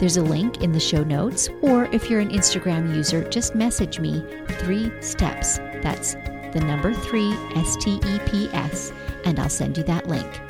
there's 0.00 0.16
a 0.16 0.22
link 0.22 0.62
in 0.62 0.72
the 0.72 0.80
show 0.80 1.04
notes, 1.04 1.50
or 1.60 1.84
if 1.92 2.08
you're 2.08 2.20
an 2.20 2.30
Instagram 2.30 2.96
user, 2.96 3.22
just 3.28 3.54
message 3.54 4.00
me 4.00 4.24
three 4.60 4.90
steps. 5.02 5.58
That's 5.82 6.14
the 6.54 6.62
number 6.64 6.94
three, 6.94 7.34
S 7.54 7.76
T 7.76 8.00
E 8.06 8.18
P 8.24 8.48
S, 8.54 8.94
and 9.26 9.38
I'll 9.38 9.50
send 9.50 9.76
you 9.76 9.84
that 9.84 10.08
link. 10.08 10.40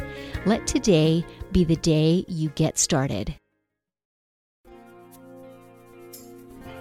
Let 0.47 0.69
today 0.69 1.27
be 1.51 1.65
the 1.65 1.75
day 1.75 2.25
you 2.29 2.51
get 2.51 2.79
started. 2.79 3.35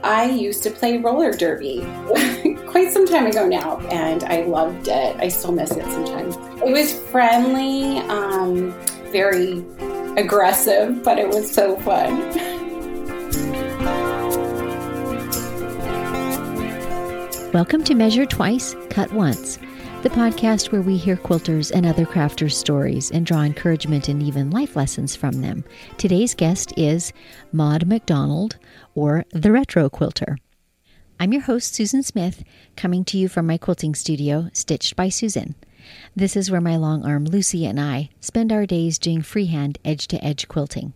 I 0.03 0.25
used 0.25 0.61
to 0.61 0.69
play 0.69 0.99
roller 0.99 1.33
derby 1.33 1.79
quite 2.67 2.91
some 2.91 3.07
time 3.07 3.25
ago 3.25 3.47
now, 3.47 3.79
and 3.87 4.23
I 4.25 4.43
loved 4.43 4.87
it. 4.87 5.15
I 5.17 5.27
still 5.29 5.53
miss 5.53 5.71
it 5.71 5.85
sometimes. 5.85 6.35
It 6.61 6.71
was 6.71 6.93
friendly, 6.93 7.97
um, 8.09 8.71
very 9.11 9.65
aggressive, 10.17 11.03
but 11.03 11.17
it 11.17 11.27
was 11.27 11.51
so 11.51 11.75
fun. 11.79 12.57
Welcome 17.51 17.83
to 17.85 17.95
Measure 17.95 18.27
Twice, 18.27 18.75
Cut 18.91 19.11
Once, 19.11 19.57
the 20.03 20.09
podcast 20.09 20.71
where 20.71 20.83
we 20.83 20.97
hear 20.97 21.17
quilters 21.17 21.71
and 21.71 21.83
other 21.83 22.05
crafters' 22.05 22.53
stories 22.53 23.09
and 23.09 23.25
draw 23.25 23.41
encouragement 23.41 24.07
and 24.07 24.21
even 24.21 24.51
life 24.51 24.75
lessons 24.75 25.15
from 25.15 25.41
them. 25.41 25.63
Today's 25.97 26.35
guest 26.35 26.71
is 26.77 27.11
Maud 27.51 27.87
McDonald, 27.87 28.57
or 28.93 29.25
the 29.31 29.51
Retro 29.51 29.89
Quilter. 29.89 30.37
I'm 31.19 31.33
your 31.33 31.41
host, 31.41 31.73
Susan 31.73 32.03
Smith, 32.03 32.43
coming 32.75 33.03
to 33.05 33.17
you 33.17 33.27
from 33.27 33.47
my 33.47 33.57
quilting 33.57 33.95
studio, 33.95 34.51
Stitched 34.53 34.95
by 34.95 35.09
Susan. 35.09 35.55
This 36.15 36.35
is 36.35 36.51
where 36.51 36.61
my 36.61 36.75
long 36.77 37.03
arm 37.03 37.25
Lucy 37.25 37.65
and 37.65 37.81
I 37.81 38.11
spend 38.19 38.51
our 38.51 38.67
days 38.67 38.99
doing 38.99 39.23
freehand 39.23 39.79
edge 39.83 40.07
to 40.09 40.23
edge 40.23 40.47
quilting. 40.47 40.93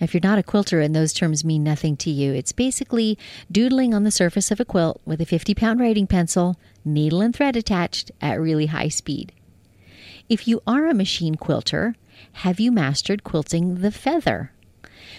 Now, 0.00 0.04
if 0.04 0.14
you're 0.14 0.20
not 0.22 0.38
a 0.38 0.42
quilter 0.42 0.80
and 0.80 0.94
those 0.94 1.12
terms 1.12 1.44
mean 1.44 1.62
nothing 1.62 1.96
to 1.98 2.10
you, 2.10 2.32
it's 2.32 2.52
basically 2.52 3.18
doodling 3.50 3.94
on 3.94 4.04
the 4.04 4.10
surface 4.10 4.50
of 4.50 4.60
a 4.60 4.64
quilt 4.64 5.00
with 5.04 5.20
a 5.20 5.26
50 5.26 5.54
pound 5.54 5.80
writing 5.80 6.06
pencil, 6.06 6.56
needle 6.84 7.20
and 7.20 7.34
thread 7.34 7.56
attached 7.56 8.10
at 8.20 8.40
really 8.40 8.66
high 8.66 8.88
speed. 8.88 9.32
If 10.28 10.48
you 10.48 10.62
are 10.66 10.86
a 10.86 10.94
machine 10.94 11.36
quilter, 11.36 11.94
have 12.32 12.58
you 12.58 12.72
mastered 12.72 13.24
quilting 13.24 13.76
the 13.76 13.90
feather? 13.92 14.50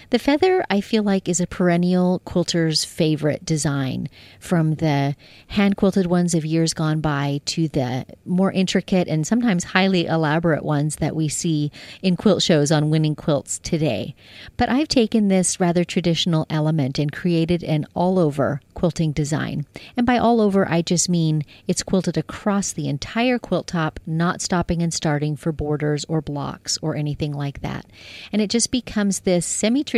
The 0.10 0.20
feather, 0.20 0.64
I 0.70 0.80
feel 0.80 1.04
like, 1.04 1.28
is 1.28 1.42
a 1.42 1.48
perennial 1.48 2.20
quilter's 2.20 2.86
favorite 2.86 3.44
design, 3.44 4.08
from 4.40 4.76
the 4.76 5.18
hand 5.50 5.76
quilted 5.76 6.06
ones 6.08 6.34
of 6.34 6.46
years 6.46 6.74
gone 6.74 7.02
by 7.02 7.42
to 7.48 7.68
the 7.68 8.06
more 8.26 8.50
intricate 8.54 9.10
and 9.10 9.28
sometimes 9.28 9.66
highly 9.66 10.06
elaborate 10.06 10.64
ones 10.64 10.98
that 10.98 11.14
we 11.14 11.28
see 11.28 11.74
in 12.02 12.16
quilt 12.16 12.42
shows 12.42 12.72
on 12.72 12.90
winning 12.90 13.16
quilts 13.16 13.60
today. 13.60 14.16
But 14.56 14.70
I've 14.70 14.88
taken 14.88 15.28
this 15.28 15.60
rather 15.60 15.84
traditional 15.84 16.46
element 16.50 17.00
and 17.00 17.12
created 17.12 17.62
an 17.62 17.86
all 17.94 18.18
over 18.18 18.62
quilting 18.78 19.12
design. 19.12 19.66
And 19.98 20.06
by 20.06 20.20
all 20.20 20.40
over, 20.40 20.70
I 20.70 20.84
just 20.84 21.10
mean 21.10 21.44
it's 21.68 21.82
quilted 21.82 22.16
across 22.16 22.72
the 22.72 22.88
entire 22.88 23.40
quilt 23.40 23.68
top, 23.68 24.00
not 24.06 24.40
stopping 24.40 24.84
and 24.84 24.94
starting 24.94 25.36
for 25.36 25.52
borders 25.52 26.06
or 26.08 26.22
blocks 26.22 26.78
or 26.82 26.96
anything 26.96 27.34
like 27.34 27.62
that. 27.62 27.88
And 28.32 28.40
it 28.40 28.52
just 28.52 28.72
becomes 28.72 29.22
this 29.22 29.48
semi 29.48 29.84
traditional, 29.84 29.97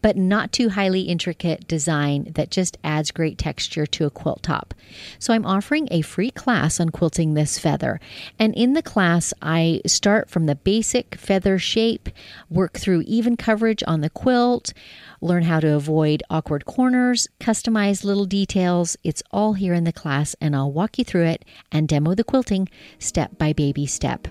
but 0.00 0.16
not 0.16 0.52
too 0.52 0.70
highly 0.70 1.02
intricate 1.02 1.66
design 1.66 2.32
that 2.34 2.50
just 2.50 2.78
adds 2.84 3.10
great 3.10 3.38
texture 3.38 3.86
to 3.86 4.06
a 4.06 4.10
quilt 4.10 4.42
top. 4.42 4.74
So 5.18 5.32
I'm 5.32 5.46
offering 5.46 5.88
a 5.90 6.02
free 6.02 6.30
class 6.30 6.80
on 6.80 6.90
quilting 6.90 7.34
this 7.34 7.58
feather. 7.58 8.00
And 8.38 8.54
in 8.54 8.74
the 8.74 8.82
class, 8.82 9.34
I 9.42 9.80
start 9.86 10.30
from 10.30 10.46
the 10.46 10.54
basic 10.54 11.14
feather 11.16 11.58
shape, 11.58 12.08
work 12.48 12.78
through 12.78 13.02
even 13.06 13.36
coverage 13.36 13.82
on 13.86 14.00
the 14.00 14.10
quilt 14.10 14.72
learn 15.20 15.42
how 15.42 15.60
to 15.60 15.74
avoid 15.74 16.22
awkward 16.30 16.64
corners, 16.64 17.28
customize 17.40 18.04
little 18.04 18.24
details. 18.24 18.96
It's 19.02 19.22
all 19.30 19.54
here 19.54 19.74
in 19.74 19.84
the 19.84 19.92
class, 19.92 20.36
and 20.40 20.54
I'll 20.54 20.72
walk 20.72 20.98
you 20.98 21.04
through 21.04 21.26
it 21.26 21.44
and 21.72 21.88
demo 21.88 22.14
the 22.14 22.24
quilting 22.24 22.68
step 22.98 23.38
by 23.38 23.52
baby 23.52 23.86
step. 23.86 24.28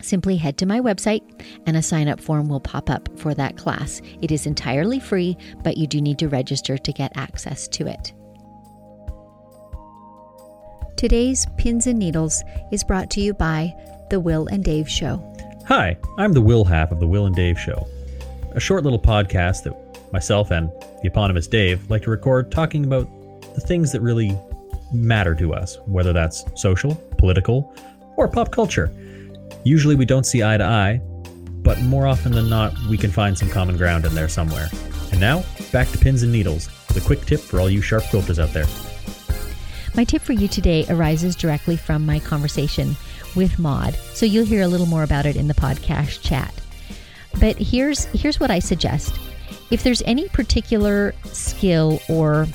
Simply 0.00 0.36
head 0.36 0.56
to 0.58 0.66
my 0.66 0.80
website 0.80 1.22
and 1.66 1.76
a 1.76 1.82
sign 1.82 2.08
up 2.08 2.20
form 2.20 2.48
will 2.48 2.60
pop 2.60 2.90
up 2.90 3.08
for 3.18 3.34
that 3.34 3.56
class. 3.56 4.00
It 4.22 4.30
is 4.30 4.46
entirely 4.46 5.00
free, 5.00 5.36
but 5.62 5.76
you 5.76 5.86
do 5.86 6.00
need 6.00 6.18
to 6.18 6.28
register 6.28 6.78
to 6.78 6.92
get 6.92 7.12
access 7.16 7.66
to 7.68 7.86
it. 7.86 8.12
Today's 10.96 11.46
Pins 11.58 11.86
and 11.86 11.98
Needles 11.98 12.42
is 12.72 12.82
brought 12.84 13.10
to 13.10 13.20
you 13.20 13.34
by 13.34 13.74
The 14.10 14.20
Will 14.20 14.46
and 14.46 14.64
Dave 14.64 14.88
Show. 14.88 15.22
Hi, 15.66 15.96
I'm 16.16 16.32
the 16.32 16.40
Will 16.40 16.64
half 16.64 16.90
of 16.90 17.00
The 17.00 17.06
Will 17.06 17.26
and 17.26 17.34
Dave 17.34 17.58
Show, 17.58 17.86
a 18.52 18.60
short 18.60 18.84
little 18.84 19.00
podcast 19.00 19.64
that 19.64 19.74
myself 20.12 20.50
and 20.50 20.70
the 21.02 21.08
eponymous 21.08 21.48
Dave 21.48 21.90
like 21.90 22.02
to 22.02 22.10
record 22.10 22.50
talking 22.50 22.84
about 22.84 23.08
the 23.54 23.60
things 23.60 23.92
that 23.92 24.00
really 24.00 24.38
matter 24.92 25.34
to 25.34 25.52
us, 25.52 25.78
whether 25.86 26.12
that's 26.12 26.44
social, 26.54 26.94
political, 27.18 27.74
or 28.16 28.28
pop 28.28 28.52
culture. 28.52 28.90
Usually 29.66 29.96
we 29.96 30.04
don't 30.04 30.24
see 30.24 30.44
eye 30.44 30.56
to 30.58 30.62
eye, 30.62 31.00
but 31.64 31.80
more 31.80 32.06
often 32.06 32.30
than 32.30 32.48
not, 32.48 32.72
we 32.88 32.96
can 32.96 33.10
find 33.10 33.36
some 33.36 33.50
common 33.50 33.76
ground 33.76 34.04
in 34.04 34.14
there 34.14 34.28
somewhere. 34.28 34.68
And 35.10 35.18
now, 35.18 35.42
back 35.72 35.88
to 35.88 35.98
pins 35.98 36.22
and 36.22 36.30
needles, 36.30 36.68
A 36.94 37.00
quick 37.00 37.24
tip 37.26 37.40
for 37.40 37.58
all 37.58 37.68
you 37.68 37.82
sharp 37.82 38.04
quilters 38.04 38.40
out 38.40 38.52
there. 38.52 38.66
My 39.96 40.04
tip 40.04 40.22
for 40.22 40.34
you 40.34 40.46
today 40.46 40.86
arises 40.88 41.34
directly 41.34 41.76
from 41.76 42.06
my 42.06 42.20
conversation 42.20 42.96
with 43.34 43.58
Maud, 43.58 43.96
so 44.14 44.24
you'll 44.24 44.46
hear 44.46 44.62
a 44.62 44.68
little 44.68 44.86
more 44.86 45.02
about 45.02 45.26
it 45.26 45.34
in 45.34 45.48
the 45.48 45.54
podcast 45.54 46.22
chat. 46.22 46.54
But 47.40 47.56
here's 47.56 48.04
here's 48.04 48.38
what 48.38 48.52
I 48.52 48.60
suggest 48.60 49.18
if 49.72 49.82
there's 49.82 50.02
any 50.02 50.28
particular 50.28 51.12
skill 51.32 52.00
or 52.08 52.46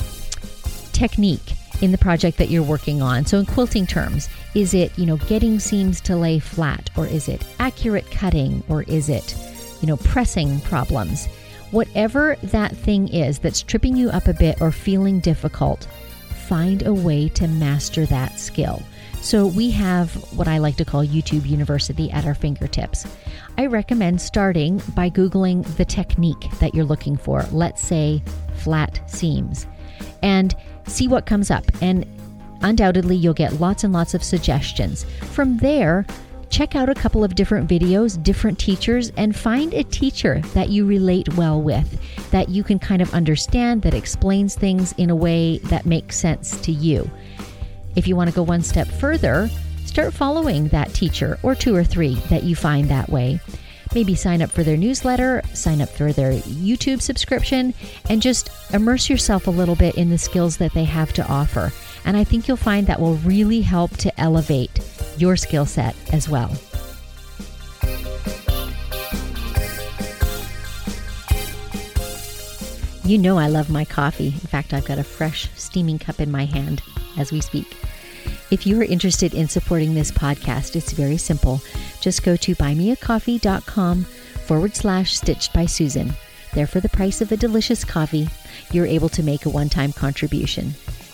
technique 0.94 1.56
in 1.82 1.92
the 1.92 1.98
project 1.98 2.38
that 2.38 2.50
you're 2.50 2.64
working 2.64 3.02
on, 3.02 3.26
so 3.26 3.38
in 3.38 3.46
quilting 3.46 3.86
terms, 3.86 4.30
is 4.54 4.74
it, 4.74 4.98
you 4.98 5.06
know, 5.06 5.18
getting 5.18 5.60
seams 5.60 6.02
to 6.02 6.16
lay 6.16 6.40
flat 6.40 6.90
or 6.98 7.06
is 7.06 7.28
it 7.28 7.44
accurate 7.60 8.10
cutting 8.12 8.64
or 8.68 8.84
is 8.84 9.10
it, 9.10 9.36
you 9.82 9.88
know, 9.88 9.98
pressing 9.98 10.60
problems? 10.62 11.28
Whatever 11.72 12.36
that 12.44 12.76
thing 12.76 13.08
is 13.08 13.40
that's 13.40 13.62
tripping 13.62 13.96
you 13.96 14.10
up 14.10 14.28
a 14.28 14.34
bit 14.34 14.62
or 14.62 14.72
feeling 14.72 15.20
difficult, 15.22 15.88
find 16.48 16.86
a 16.86 16.94
way 16.94 17.30
to 17.30 17.48
master 17.48 18.06
that 18.08 18.40
skill. 18.40 18.84
So 19.22 19.48
we 19.48 19.70
have 19.72 20.14
what 20.36 20.48
I 20.48 20.58
like 20.58 20.76
to 20.78 20.86
call 20.86 21.06
YouTube 21.06 21.48
University 21.48 22.12
at 22.12 22.26
our 22.26 22.34
fingertips. 22.34 23.06
I 23.58 23.68
recommend 23.68 24.20
starting 24.20 24.82
by 24.96 25.10
Googling 25.12 25.64
the 25.78 25.86
technique 25.86 26.50
that 26.60 26.74
you're 26.74 26.84
looking 26.84 27.16
for, 27.16 27.46
let's 27.52 27.82
say 27.82 28.24
flat 28.58 29.00
seams, 29.10 29.68
and 30.24 30.56
see 30.88 31.08
what 31.08 31.26
comes 31.28 31.52
up. 31.52 31.66
And 31.82 32.06
undoubtedly, 32.62 33.16
you'll 33.16 33.34
get 33.34 33.60
lots 33.60 33.84
and 33.84 33.94
lots 33.94 34.14
of 34.14 34.24
suggestions. 34.24 35.06
From 35.32 35.58
there, 35.58 36.06
check 36.50 36.76
out 36.76 36.90
a 36.90 36.96
couple 36.96 37.24
of 37.24 37.36
different 37.36 37.70
videos, 37.70 38.22
different 38.22 38.60
teachers, 38.60 39.12
and 39.18 39.36
find 39.36 39.74
a 39.74 39.84
teacher 39.86 40.42
that 40.54 40.70
you 40.70 40.86
relate 40.86 41.34
well 41.36 41.62
with, 41.62 42.00
that 42.32 42.50
you 42.50 42.64
can 42.64 42.78
kind 42.78 43.02
of 43.02 43.14
understand, 43.14 43.82
that 43.82 43.94
explains 43.94 44.56
things 44.56 44.94
in 44.98 45.10
a 45.10 45.16
way 45.16 45.60
that 45.60 45.86
makes 45.86 46.18
sense 46.18 46.60
to 46.62 46.72
you. 46.72 47.10
If 47.96 48.08
you 48.08 48.16
want 48.16 48.30
to 48.30 48.36
go 48.36 48.44
one 48.44 48.62
step 48.62 48.88
further, 48.88 49.50
start 49.86 50.14
following 50.14 50.68
that 50.70 50.94
teacher 50.94 51.40
or 51.44 51.56
two 51.56 51.76
or 51.76 51.84
three 51.84 52.16
that 52.30 52.44
you 52.44 52.56
find 52.56 52.90
that 52.90 53.10
way. 53.10 53.40
Maybe 53.94 54.16
sign 54.16 54.42
up 54.42 54.52
for 54.52 54.64
their 54.64 54.78
newsletter, 54.78 55.42
sign 55.54 55.82
up 55.82 55.90
for 55.90 56.14
their 56.14 56.34
YouTube 56.34 57.02
subscription, 57.02 57.74
and 58.10 58.22
just 58.22 58.50
immerse 58.74 59.10
yourself 59.10 59.48
a 59.48 59.52
little 59.52 59.76
bit 59.76 59.96
in 59.96 60.10
the 60.10 60.18
skills 60.18 60.58
that 60.58 60.74
they 60.74 60.86
have 60.86 61.12
to 61.14 61.28
offer. 61.28 61.74
And 62.06 62.16
I 62.16 62.24
think 62.24 62.48
you'll 62.48 62.58
find 62.58 62.88
that 62.88 63.02
will 63.02 63.16
really 63.16 63.62
help 63.62 63.98
to 63.98 64.20
elevate 64.20 64.80
your 65.18 65.36
skill 65.36 65.66
set 65.66 65.96
as 66.14 66.30
well. 66.30 66.52
You 73.04 73.18
know 73.18 73.38
I 73.38 73.48
love 73.48 73.70
my 73.70 73.84
coffee. 73.84 74.28
In 74.28 74.48
fact, 74.48 74.74
I've 74.74 74.86
got 74.86 75.00
a 75.00 75.04
fresh 75.04 75.50
steaming 75.56 76.00
cup 76.00 76.22
in 76.22 76.32
my 76.32 76.46
hand 76.46 76.82
as 77.18 77.32
we 77.32 77.42
speak. 77.42 77.68
If 78.52 78.68
you 78.68 78.80
are 78.82 78.84
interested 78.84 79.34
in 79.34 79.48
supporting 79.48 79.94
this 79.94 80.12
podcast, 80.12 80.76
it's 80.76 80.92
very 80.92 81.16
simple. 81.16 81.62
Just 82.02 82.22
go 82.22 82.36
to 82.36 82.54
buymeacoffee.com 82.56 84.04
forward 84.04 84.76
slash 84.76 85.16
stitched 85.16 85.54
by 85.54 85.66
Susan. 85.66 86.14
There, 86.54 86.68
for 86.68 86.82
the 86.82 86.90
price 86.90 87.22
of 87.22 87.32
a 87.32 87.38
delicious 87.38 87.86
coffee, 87.86 88.28
you're 88.74 88.86
able 88.86 89.08
to 89.10 89.24
make 89.24 89.46
a 89.46 89.50
one 89.50 89.70
time 89.70 89.94
contribution. 89.94 90.72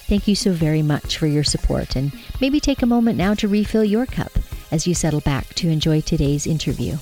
Thank 0.08 0.28
you 0.28 0.34
so 0.34 0.52
very 0.52 0.82
much 0.82 1.20
for 1.20 1.28
your 1.28 1.44
support, 1.44 1.96
and 1.96 2.12
maybe 2.42 2.60
take 2.60 2.82
a 2.82 2.88
moment 2.88 3.20
now 3.20 3.36
to 3.36 3.48
refill 3.48 3.84
your 3.84 4.08
cup 4.08 4.32
as 4.72 4.88
you 4.88 4.96
settle 4.96 5.22
back 5.22 5.54
to 5.56 5.70
enjoy 5.70 6.02
today's 6.02 6.48
interview. 6.48 6.98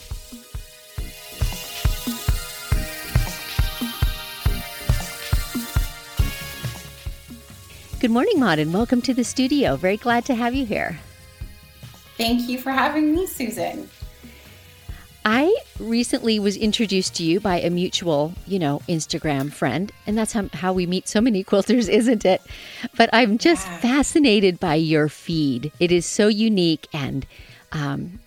Good 8.05 8.11
morning, 8.11 8.39
Maud, 8.39 8.59
and 8.59 8.71
welcome 8.71 9.01
to 9.01 9.15
the 9.15 9.23
studio. 9.23 9.77
Very 9.77 9.97
glad 9.97 10.25
to 10.25 10.35
have 10.35 10.53
you 10.53 10.63
here. 10.63 10.99
Thank 12.19 12.47
you 12.47 12.59
for 12.59 12.69
having 12.69 13.15
me, 13.15 13.25
Susan. 13.25 13.89
I 15.25 15.51
recently 15.79 16.39
was 16.39 16.55
introduced 16.55 17.15
to 17.15 17.23
you 17.23 17.39
by 17.39 17.61
a 17.61 17.71
mutual, 17.71 18.33
you 18.45 18.59
know, 18.59 18.83
Instagram 18.87 19.51
friend, 19.51 19.91
and 20.05 20.15
that's 20.15 20.33
how, 20.33 20.47
how 20.53 20.71
we 20.71 20.85
meet 20.85 21.07
so 21.07 21.19
many 21.19 21.43
quilters, 21.43 21.89
isn't 21.89 22.25
it? 22.25 22.43
But 22.95 23.09
I'm 23.11 23.39
just 23.39 23.65
yeah. 23.65 23.77
fascinated 23.79 24.59
by 24.59 24.75
your 24.75 25.09
feed. 25.09 25.71
It 25.79 25.91
is 25.91 26.05
so 26.05 26.27
unique 26.27 26.87
and 26.93 27.25
um, 27.71 28.19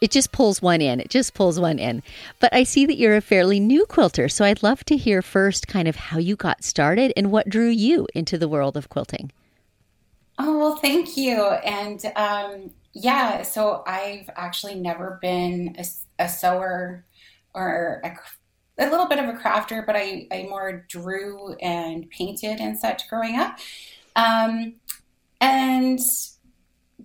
it 0.00 0.10
just 0.10 0.32
pulls 0.32 0.62
one 0.62 0.80
in. 0.80 1.00
It 1.00 1.10
just 1.10 1.34
pulls 1.34 1.60
one 1.60 1.78
in. 1.78 2.02
But 2.40 2.54
I 2.54 2.64
see 2.64 2.86
that 2.86 2.96
you're 2.96 3.16
a 3.16 3.20
fairly 3.20 3.60
new 3.60 3.84
quilter, 3.86 4.28
so 4.28 4.44
I'd 4.44 4.62
love 4.62 4.84
to 4.84 4.96
hear 4.96 5.22
first 5.22 5.68
kind 5.68 5.88
of 5.88 5.96
how 5.96 6.18
you 6.18 6.36
got 6.36 6.64
started 6.64 7.12
and 7.16 7.30
what 7.30 7.48
drew 7.48 7.68
you 7.68 8.06
into 8.14 8.38
the 8.38 8.48
world 8.48 8.76
of 8.76 8.88
quilting. 8.88 9.30
Oh, 10.38 10.58
well, 10.58 10.76
thank 10.76 11.16
you. 11.16 11.42
And 11.42 12.04
um, 12.16 12.70
yeah, 12.92 13.42
so 13.42 13.82
I've 13.86 14.28
actually 14.36 14.76
never 14.76 15.18
been 15.20 15.76
a, 15.78 15.84
a 16.24 16.28
sewer 16.28 17.04
or 17.54 18.00
a, 18.04 18.16
a, 18.82 18.90
little 18.90 19.06
bit 19.06 19.18
of 19.18 19.28
a 19.28 19.38
crafter, 19.38 19.86
but 19.86 19.94
I, 19.96 20.26
I 20.32 20.46
more 20.48 20.84
drew 20.88 21.54
and 21.54 22.08
painted 22.10 22.60
and 22.60 22.76
such 22.78 23.08
growing 23.08 23.36
up. 23.36 23.58
Um, 24.16 24.74
and 25.40 26.00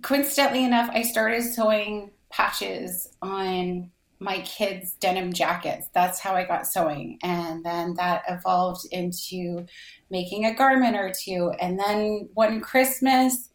coincidentally 0.02 0.64
enough, 0.64 0.90
I 0.92 1.02
started 1.02 1.42
sewing 1.42 2.10
patches 2.30 3.16
on 3.20 3.90
my 4.20 4.40
kids' 4.40 4.92
denim 5.00 5.32
jackets. 5.32 5.88
That's 5.94 6.20
how 6.20 6.34
I 6.34 6.44
got 6.44 6.66
sewing. 6.66 7.18
And 7.22 7.64
then 7.64 7.94
that 7.94 8.22
evolved 8.28 8.86
into 8.92 9.64
making 10.10 10.44
a 10.44 10.54
garment 10.54 10.96
or 10.96 11.10
two. 11.10 11.52
And 11.60 11.78
then 11.78 12.28
one 12.34 12.60
Christmas, 12.60 13.48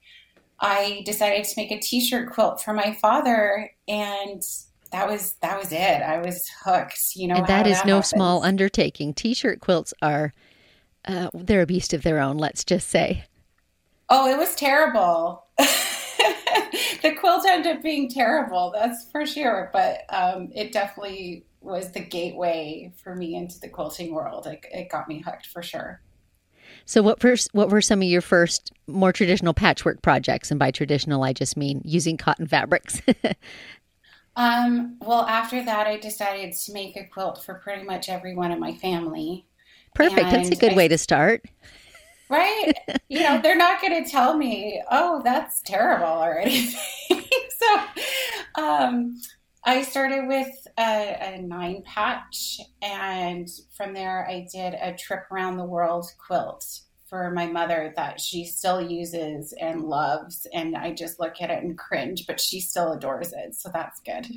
I 0.59 1.03
decided 1.05 1.43
to 1.45 1.53
make 1.57 1.71
a 1.71 1.79
t-shirt 1.79 2.31
quilt 2.31 2.63
for 2.63 2.73
my 2.73 2.93
father 2.93 3.69
and 3.87 4.41
that 4.91 5.09
was 5.09 5.33
that 5.41 5.59
was 5.59 5.71
it. 5.73 6.01
I 6.01 6.19
was 6.19 6.47
hooked, 6.63 7.15
you 7.15 7.27
know. 7.27 7.35
And 7.35 7.47
that 7.47 7.67
is 7.67 7.77
that 7.79 7.85
no 7.85 7.95
happens. 7.95 8.09
small 8.09 8.43
undertaking. 8.43 9.13
T-shirt 9.13 9.59
quilts 9.59 9.93
are 10.01 10.33
uh, 11.05 11.29
they're 11.33 11.61
a 11.61 11.65
beast 11.65 11.93
of 11.93 12.03
their 12.03 12.19
own, 12.19 12.37
let's 12.37 12.63
just 12.63 12.87
say. 12.87 13.25
Oh, 14.09 14.29
it 14.29 14.37
was 14.37 14.55
terrible. 14.55 15.45
the 17.05 17.15
quilt 17.15 17.45
ended 17.45 17.77
up 17.77 17.83
being 17.83 18.09
terrible, 18.09 18.71
that's 18.73 19.09
for 19.11 19.25
sure. 19.25 19.69
But 19.71 20.05
um, 20.09 20.49
it 20.55 20.71
definitely 20.71 21.45
was 21.61 21.91
the 21.91 21.99
gateway 21.99 22.91
for 23.01 23.15
me 23.15 23.35
into 23.35 23.59
the 23.59 23.69
quilting 23.69 24.13
world. 24.13 24.47
It, 24.47 24.65
it 24.71 24.89
got 24.89 25.07
me 25.07 25.19
hooked 25.19 25.47
for 25.47 25.61
sure. 25.61 26.01
So 26.85 27.01
what 27.01 27.19
first 27.19 27.49
what 27.53 27.69
were 27.69 27.81
some 27.81 28.01
of 28.01 28.07
your 28.07 28.21
first 28.21 28.71
more 28.87 29.11
traditional 29.11 29.53
patchwork 29.53 30.01
projects 30.01 30.49
and 30.49 30.59
by 30.59 30.71
traditional 30.71 31.23
I 31.23 31.33
just 31.33 31.55
mean 31.55 31.81
using 31.83 32.17
cotton 32.17 32.47
fabrics? 32.47 33.01
um, 34.35 34.97
well, 35.01 35.25
after 35.27 35.63
that 35.63 35.87
I 35.87 35.97
decided 35.97 36.53
to 36.53 36.73
make 36.73 36.95
a 36.95 37.05
quilt 37.05 37.43
for 37.43 37.55
pretty 37.55 37.83
much 37.83 38.09
everyone 38.09 38.51
in 38.51 38.59
my 38.59 38.73
family. 38.73 39.45
Perfect. 39.93 40.21
And 40.21 40.35
that's 40.35 40.49
a 40.49 40.59
good 40.59 40.73
I, 40.73 40.75
way 40.75 40.87
to 40.87 40.97
start. 40.97 41.45
Right? 42.29 42.73
you 43.09 43.19
know, 43.19 43.39
they're 43.41 43.55
not 43.55 43.81
going 43.81 44.03
to 44.03 44.09
tell 44.09 44.35
me, 44.37 44.81
"Oh, 44.89 45.21
that's 45.23 45.61
terrible" 45.61 46.05
or 46.07 46.39
anything. 46.39 46.79
so, 47.59 47.79
um 48.61 49.15
I 49.67 49.81
started 49.81 50.27
with 50.27 50.67
a, 50.77 51.17
a, 51.19 51.41
nine 51.41 51.81
patch, 51.87 52.59
and 52.83 53.49
from 53.75 53.95
there, 53.95 54.27
I 54.29 54.45
did 54.53 54.75
a 54.75 54.93
trip 54.93 55.23
around 55.31 55.57
the 55.57 55.65
world 55.65 56.05
quilt 56.19 56.81
for 57.09 57.31
my 57.31 57.47
mother 57.47 57.91
that 57.95 58.19
she 58.19 58.45
still 58.45 58.79
uses 58.79 59.53
and 59.59 59.81
loves. 59.81 60.45
And 60.53 60.75
I 60.75 60.93
just 60.93 61.19
look 61.19 61.41
at 61.41 61.49
it 61.49 61.63
and 61.63 61.77
cringe, 61.77 62.25
but 62.27 62.39
she 62.39 62.59
still 62.59 62.91
adores 62.93 63.33
it. 63.33 63.55
So 63.55 63.69
that's 63.73 64.01
good. 64.01 64.27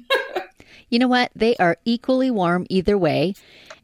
you 0.88 0.98
know 0.98 1.08
what? 1.08 1.30
They 1.34 1.56
are 1.56 1.76
equally 1.84 2.30
warm 2.30 2.66
either 2.70 2.96
way. 2.96 3.34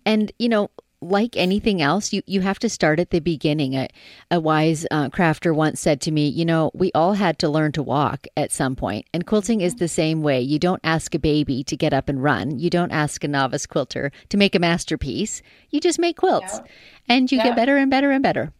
And, 0.07 0.33
you 0.39 0.49
know, 0.49 0.71
like 1.05 1.37
anything 1.37 1.81
else, 1.81 2.13
you, 2.13 2.23
you 2.27 2.41
have 2.41 2.59
to 2.61 2.69
start 2.69 2.99
at 2.99 3.11
the 3.11 3.21
beginning. 3.21 3.75
A, 3.75 3.89
a 4.31 4.41
wise 4.41 4.87
uh, 4.91 5.09
crafter 5.11 5.55
once 5.55 5.81
said 5.81 6.01
to 6.03 6.11
me, 6.11 6.29
You 6.29 6.45
know, 6.45 6.71
we 6.75 6.91
all 6.95 7.15
had 7.15 7.39
to 7.41 7.49
learn 7.49 7.73
to 7.73 7.83
walk 7.83 8.27
at 8.37 8.53
some 8.53 8.75
point, 8.75 9.07
and 9.13 9.27
quilting 9.27 9.61
is 9.61 9.77
the 9.77 9.89
same 9.89 10.23
way. 10.23 10.41
You 10.41 10.59
don't 10.59 10.81
ask 10.83 11.15
a 11.15 11.19
baby 11.19 11.63
to 11.65 11.77
get 11.77 11.93
up 11.93 12.09
and 12.09 12.23
run, 12.23 12.59
you 12.59 12.71
don't 12.71 12.93
ask 12.93 13.23
a 13.25 13.29
novice 13.29 13.67
quilter 13.67 14.11
to 14.31 14.37
make 14.37 14.55
a 14.55 14.59
masterpiece. 14.59 15.43
You 15.71 15.81
just 15.81 15.99
make 15.99 16.17
quilts, 16.17 16.61
and 17.09 17.31
you 17.31 17.43
get 17.43 17.57
better 17.57 17.77
and 17.77 17.91
better 17.91 18.11
and 18.11 18.23
better. 18.23 18.53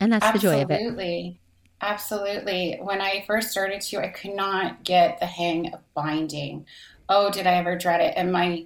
And 0.00 0.12
that's 0.12 0.24
Absolutely. 0.24 0.48
the 0.48 0.56
joy 0.56 0.62
of 0.62 0.70
it. 0.70 0.74
Absolutely. 0.74 1.40
Absolutely. 1.80 2.78
When 2.80 3.02
I 3.02 3.24
first 3.26 3.50
started 3.50 3.82
to, 3.82 3.98
I 3.98 4.08
could 4.08 4.34
not 4.34 4.84
get 4.84 5.20
the 5.20 5.26
hang 5.26 5.74
of 5.74 5.80
binding. 5.92 6.66
Oh, 7.10 7.30
did 7.30 7.46
I 7.46 7.56
ever 7.56 7.76
dread 7.76 8.00
it? 8.00 8.14
And 8.16 8.32
my 8.32 8.64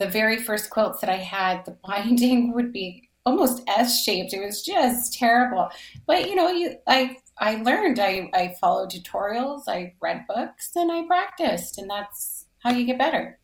the 0.00 0.08
very 0.08 0.38
first 0.38 0.70
quilts 0.70 1.00
that 1.02 1.10
I 1.10 1.16
had, 1.16 1.64
the 1.64 1.76
binding 1.86 2.52
would 2.54 2.72
be 2.72 3.08
almost 3.24 3.62
S 3.68 4.02
shaped. 4.02 4.32
It 4.32 4.44
was 4.44 4.62
just 4.62 5.14
terrible. 5.14 5.70
But 6.06 6.28
you 6.28 6.34
know, 6.34 6.48
you 6.48 6.76
I 6.88 7.16
I 7.38 7.56
learned. 7.56 8.00
I 8.00 8.30
I 8.34 8.54
followed 8.60 8.90
tutorials. 8.90 9.62
I 9.68 9.94
read 10.00 10.24
books 10.26 10.72
and 10.74 10.90
I 10.90 11.06
practiced, 11.06 11.78
and 11.78 11.88
that's 11.88 12.46
how 12.60 12.72
you 12.72 12.84
get 12.84 12.98
better. 12.98 13.39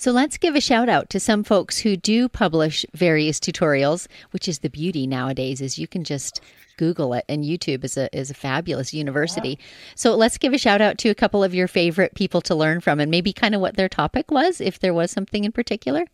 So 0.00 0.12
let's 0.12 0.38
give 0.38 0.56
a 0.56 0.62
shout 0.62 0.88
out 0.88 1.10
to 1.10 1.20
some 1.20 1.44
folks 1.44 1.78
who 1.78 1.94
do 1.94 2.26
publish 2.26 2.86
various 2.94 3.38
tutorials, 3.38 4.08
which 4.30 4.48
is 4.48 4.60
the 4.60 4.70
beauty 4.70 5.06
nowadays 5.06 5.60
is 5.60 5.78
you 5.78 5.86
can 5.86 6.04
just 6.04 6.40
Google 6.78 7.12
it, 7.12 7.26
and 7.28 7.44
YouTube 7.44 7.84
is 7.84 7.98
a 7.98 8.08
is 8.18 8.30
a 8.30 8.34
fabulous 8.34 8.94
university. 8.94 9.58
Yeah. 9.60 9.66
So 9.96 10.16
let's 10.16 10.38
give 10.38 10.54
a 10.54 10.58
shout 10.58 10.80
out 10.80 10.96
to 11.00 11.10
a 11.10 11.14
couple 11.14 11.44
of 11.44 11.54
your 11.54 11.68
favorite 11.68 12.14
people 12.14 12.40
to 12.40 12.54
learn 12.54 12.80
from, 12.80 12.98
and 12.98 13.10
maybe 13.10 13.34
kind 13.34 13.54
of 13.54 13.60
what 13.60 13.76
their 13.76 13.90
topic 13.90 14.30
was, 14.30 14.58
if 14.58 14.78
there 14.78 14.94
was 14.94 15.10
something 15.10 15.44
in 15.44 15.52
particular. 15.52 16.06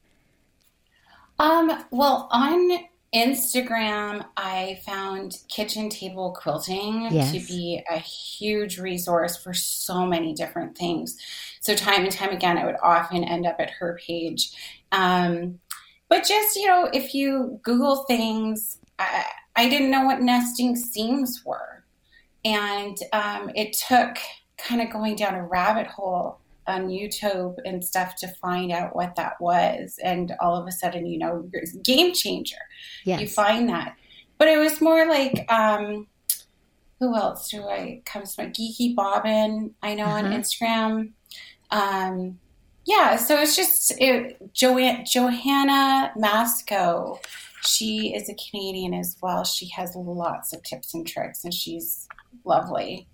Um. 1.38 1.84
Well, 1.92 2.28
on 2.32 2.88
Instagram, 3.14 4.24
I 4.36 4.80
found 4.84 5.38
kitchen 5.48 5.88
table 5.88 6.36
quilting 6.38 7.08
yes. 7.10 7.32
to 7.32 7.40
be 7.40 7.82
a 7.90 7.98
huge 7.98 8.78
resource 8.78 9.36
for 9.36 9.54
so 9.54 10.06
many 10.06 10.34
different 10.34 10.76
things. 10.76 11.18
So 11.60 11.74
time 11.74 12.02
and 12.02 12.12
time 12.12 12.30
again, 12.30 12.58
I 12.58 12.66
would 12.66 12.76
often 12.82 13.24
end 13.24 13.46
up 13.46 13.56
at 13.58 13.70
her 13.70 13.98
page. 14.06 14.52
Um, 14.92 15.60
but 16.08 16.24
just 16.24 16.56
you 16.56 16.66
know, 16.66 16.88
if 16.92 17.14
you 17.14 17.60
Google 17.62 18.04
things. 18.04 18.78
I, 18.98 19.24
I 19.56 19.68
didn't 19.70 19.90
know 19.90 20.04
what 20.04 20.20
nesting 20.20 20.76
seams 20.76 21.42
were. 21.44 21.82
And 22.44 22.96
um, 23.12 23.50
it 23.54 23.72
took 23.72 24.18
kind 24.58 24.80
of 24.80 24.90
going 24.90 25.16
down 25.16 25.34
a 25.34 25.44
rabbit 25.44 25.86
hole 25.86 26.38
on 26.66 26.88
YouTube 26.88 27.56
and 27.64 27.84
stuff 27.84 28.16
to 28.16 28.28
find 28.28 28.72
out 28.72 28.94
what 28.94 29.16
that 29.16 29.40
was. 29.40 29.98
And 30.02 30.34
all 30.40 30.56
of 30.56 30.66
a 30.66 30.72
sudden, 30.72 31.06
you 31.06 31.18
know, 31.18 31.48
game 31.82 32.12
changer. 32.14 32.56
Yes. 33.04 33.20
You 33.20 33.28
find 33.28 33.68
that. 33.68 33.96
But 34.38 34.48
it 34.48 34.58
was 34.58 34.80
more 34.80 35.06
like, 35.06 35.50
um, 35.50 36.06
who 37.00 37.14
else 37.14 37.50
do 37.50 37.62
I 37.66 38.02
comes 38.04 38.34
to 38.34 38.44
my 38.44 38.50
geeky 38.50 38.94
bobbin? 38.94 39.74
I 39.82 39.94
know 39.94 40.04
uh-huh. 40.04 40.26
on 40.26 40.32
Instagram. 40.32 41.10
Um, 41.70 42.38
yeah, 42.84 43.16
so 43.16 43.40
it's 43.40 43.56
just 43.56 43.92
it, 43.98 44.52
jo- 44.54 45.02
Johanna 45.04 46.12
Masko 46.16 47.18
she 47.66 48.14
is 48.14 48.28
a 48.28 48.34
Canadian 48.34 48.94
as 48.94 49.16
well. 49.20 49.44
She 49.44 49.68
has 49.70 49.94
lots 49.96 50.52
of 50.52 50.62
tips 50.62 50.94
and 50.94 51.06
tricks, 51.06 51.44
and 51.44 51.52
she's 51.52 52.08
lovely. 52.44 53.08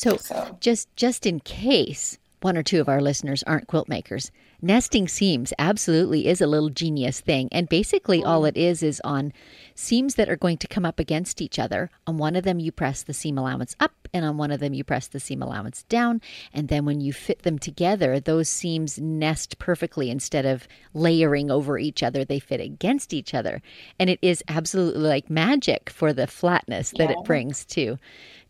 So, 0.00 0.16
so. 0.16 0.56
just 0.60 0.88
just 0.96 1.26
in 1.26 1.40
case 1.40 2.16
one 2.40 2.56
or 2.56 2.62
two 2.62 2.80
of 2.80 2.88
our 2.88 3.02
listeners 3.02 3.42
aren't 3.42 3.66
quilt 3.66 3.86
makers, 3.86 4.30
nesting 4.62 5.08
seams 5.08 5.52
absolutely 5.58 6.26
is 6.26 6.40
a 6.40 6.46
little 6.46 6.70
genius 6.70 7.20
thing. 7.20 7.50
And 7.52 7.68
basically, 7.68 8.24
all 8.24 8.46
it 8.46 8.56
is 8.56 8.82
is 8.82 9.02
on 9.04 9.34
seams 9.74 10.14
that 10.14 10.30
are 10.30 10.36
going 10.36 10.56
to 10.56 10.66
come 10.66 10.86
up 10.86 10.98
against 10.98 11.42
each 11.42 11.58
other. 11.58 11.90
On 12.06 12.16
one 12.16 12.34
of 12.34 12.44
them, 12.44 12.58
you 12.58 12.72
press 12.72 13.02
the 13.02 13.12
seam 13.12 13.36
allowance 13.36 13.76
up, 13.78 13.92
and 14.14 14.24
on 14.24 14.38
one 14.38 14.50
of 14.50 14.60
them, 14.60 14.72
you 14.72 14.84
press 14.84 15.06
the 15.06 15.20
seam 15.20 15.42
allowance 15.42 15.82
down. 15.90 16.22
And 16.54 16.68
then 16.68 16.86
when 16.86 17.02
you 17.02 17.12
fit 17.12 17.42
them 17.42 17.58
together, 17.58 18.20
those 18.20 18.48
seams 18.48 18.98
nest 18.98 19.58
perfectly 19.58 20.10
instead 20.10 20.46
of 20.46 20.66
layering 20.94 21.50
over 21.50 21.78
each 21.78 22.02
other, 22.02 22.24
they 22.24 22.38
fit 22.38 22.60
against 22.60 23.12
each 23.12 23.34
other. 23.34 23.60
And 23.98 24.08
it 24.08 24.18
is 24.22 24.42
absolutely 24.48 25.02
like 25.02 25.28
magic 25.28 25.90
for 25.90 26.14
the 26.14 26.26
flatness 26.26 26.94
that 26.96 27.10
yeah. 27.10 27.18
it 27.18 27.24
brings 27.26 27.66
to 27.66 27.98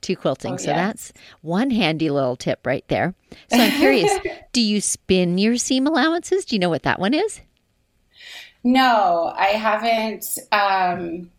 to 0.03 0.17
quilting. 0.17 0.55
Oh, 0.55 0.57
so 0.57 0.67
that's 0.73 1.13
one 1.43 1.71
handy 1.71 2.11
little 2.11 2.37
tip 2.37 2.67
right 2.67 2.85
there. 2.89 3.15
So 3.51 3.59
I'm 3.59 3.73
curious, 3.79 4.11
do 4.53 4.61
you 4.61 4.81
spin 4.81 5.39
your 5.39 5.57
seam 5.57 5.87
allowances? 5.87 6.45
Do 6.45 6.55
you 6.57 6.61
know 6.61 6.71
what 6.71 6.83
that 6.85 6.99
one 6.99 7.15
is? 7.15 7.41
No, 8.63 9.33
I 9.37 9.47
haven't 9.49 10.27
um, 10.53 11.31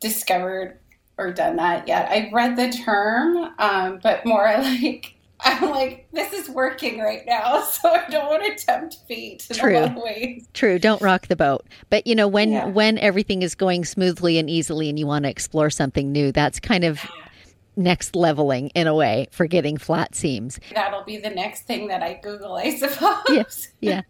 discovered 0.00 0.78
or 1.18 1.32
done 1.32 1.56
that 1.56 1.86
yet. 1.88 2.10
I've 2.10 2.32
read 2.32 2.56
the 2.56 2.70
term, 2.70 3.36
um, 3.58 4.00
but 4.02 4.24
more 4.26 4.44
like 4.58 5.14
I'm 5.44 5.70
like, 5.70 6.06
this 6.12 6.32
is 6.32 6.48
working 6.48 7.00
right 7.00 7.22
now, 7.26 7.62
so 7.72 7.90
I 7.90 8.08
don't 8.08 8.26
want 8.26 8.44
to 8.58 8.64
tempt 8.64 8.98
fate 9.08 9.44
in 9.50 9.56
True. 9.56 9.76
a 9.76 9.80
lot 9.80 9.96
of 9.96 10.02
ways. 10.02 10.46
True. 10.54 10.78
Don't 10.78 11.02
rock 11.02 11.26
the 11.26 11.34
boat. 11.36 11.66
But 11.90 12.06
you 12.06 12.14
know, 12.14 12.28
when 12.28 12.52
Yeah. 12.52 12.66
when 12.66 12.98
everything 12.98 13.42
is 13.42 13.54
going 13.54 13.84
smoothly 13.84 14.38
and 14.38 14.48
easily, 14.48 14.88
and 14.88 14.98
you 14.98 15.06
want 15.06 15.24
to 15.24 15.30
explore 15.30 15.70
something 15.70 16.12
new, 16.12 16.30
that's 16.30 16.60
kind 16.60 16.84
of 16.84 17.00
next 17.76 18.14
leveling 18.14 18.68
in 18.70 18.86
a 18.86 18.94
way 18.94 19.28
for 19.30 19.46
getting 19.46 19.76
flat 19.78 20.14
seams. 20.14 20.60
That'll 20.74 21.04
be 21.04 21.16
the 21.16 21.30
next 21.30 21.62
thing 21.62 21.88
that 21.88 22.02
I 22.02 22.14
Google, 22.22 22.54
I 22.56 22.76
suppose. 22.76 23.68
Yeah. 23.80 24.02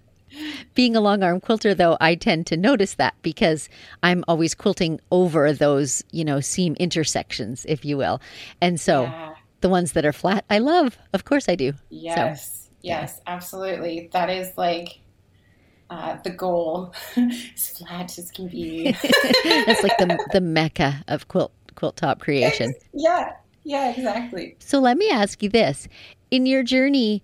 Being 0.75 0.97
a 0.97 1.00
long 1.00 1.23
arm 1.23 1.40
quilter, 1.40 1.75
though, 1.75 1.97
I 2.00 2.14
tend 2.14 2.47
to 2.49 2.57
notice 2.57 2.95
that 2.95 3.14
because 3.23 3.69
I'm 4.02 4.25
always 4.26 4.54
quilting 4.54 4.99
over 5.11 5.52
those, 5.52 6.02
you 6.11 6.25
know, 6.25 6.40
seam 6.40 6.75
intersections, 6.81 7.66
if 7.69 7.85
you 7.85 7.99
will. 7.99 8.21
And 8.61 8.81
so 8.81 9.02
Yeah. 9.02 9.35
the 9.61 9.69
ones 9.69 9.92
that 9.92 10.07
are 10.07 10.12
flat, 10.12 10.45
I 10.49 10.59
love. 10.59 10.97
Of 11.12 11.25
course 11.26 11.49
I 11.50 11.54
do. 11.54 11.75
Yes, 11.90 12.71
yes, 12.81 13.21
absolutely. 13.26 14.09
That 14.12 14.31
is 14.31 14.57
like 14.57 15.00
uh, 15.90 16.16
the 16.25 16.31
goal, 16.31 16.95
as 17.16 17.69
flat 17.78 18.19
as 18.19 18.31
can 18.31 18.49
be. 18.49 18.85
That's 19.45 19.83
like 19.83 19.99
the 19.99 20.19
the 20.33 20.40
mecca 20.40 21.04
of 21.09 21.28
quilt 21.28 21.52
quilt 21.75 21.97
top 21.99 22.21
creation. 22.21 22.73
yeah, 22.95 23.33
yeah, 23.64 23.90
exactly. 23.90 24.57
So 24.59 24.78
let 24.81 24.97
me 24.97 25.09
ask 25.11 25.42
you 25.42 25.49
this: 25.49 25.88
in 26.31 26.47
your 26.47 26.62
journey, 26.62 27.23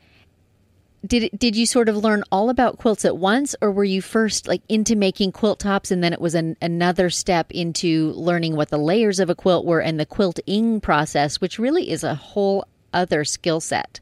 did 1.07 1.25
it, 1.25 1.39
did 1.39 1.57
you 1.57 1.67
sort 1.67 1.89
of 1.89 1.97
learn 1.97 2.25
all 2.31 2.51
about 2.51 2.79
quilts 2.79 3.05
at 3.05 3.17
once, 3.17 3.55
or 3.61 3.71
were 3.71 3.85
you 3.85 4.03
first 4.03 4.49
like 4.49 4.63
into 4.69 4.97
making 4.97 5.33
quilt 5.33 5.61
tops, 5.61 5.91
and 5.91 6.03
then 6.03 6.13
it 6.13 6.21
was 6.21 6.35
an, 6.35 6.57
another 6.61 7.11
step 7.11 7.51
into 7.51 8.13
learning 8.13 8.57
what 8.57 8.69
the 8.69 8.79
layers 8.79 9.21
of 9.21 9.31
a 9.31 9.35
quilt 9.35 9.65
were 9.65 9.81
and 9.81 9.99
the 9.99 10.07
quilting 10.07 10.81
process, 10.81 11.41
which 11.41 11.59
really 11.59 11.91
is 11.91 12.05
a 12.05 12.15
whole 12.15 12.65
other 12.93 13.25
skill 13.25 13.61
set 13.61 14.01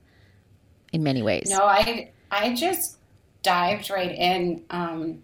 in 0.93 1.02
many 1.02 1.23
ways. 1.23 1.49
No, 1.50 1.64
I 1.64 2.11
I 2.31 2.55
just 2.55 2.99
dived 3.43 3.90
right 3.90 4.12
in. 4.12 4.64
Um, 4.71 5.23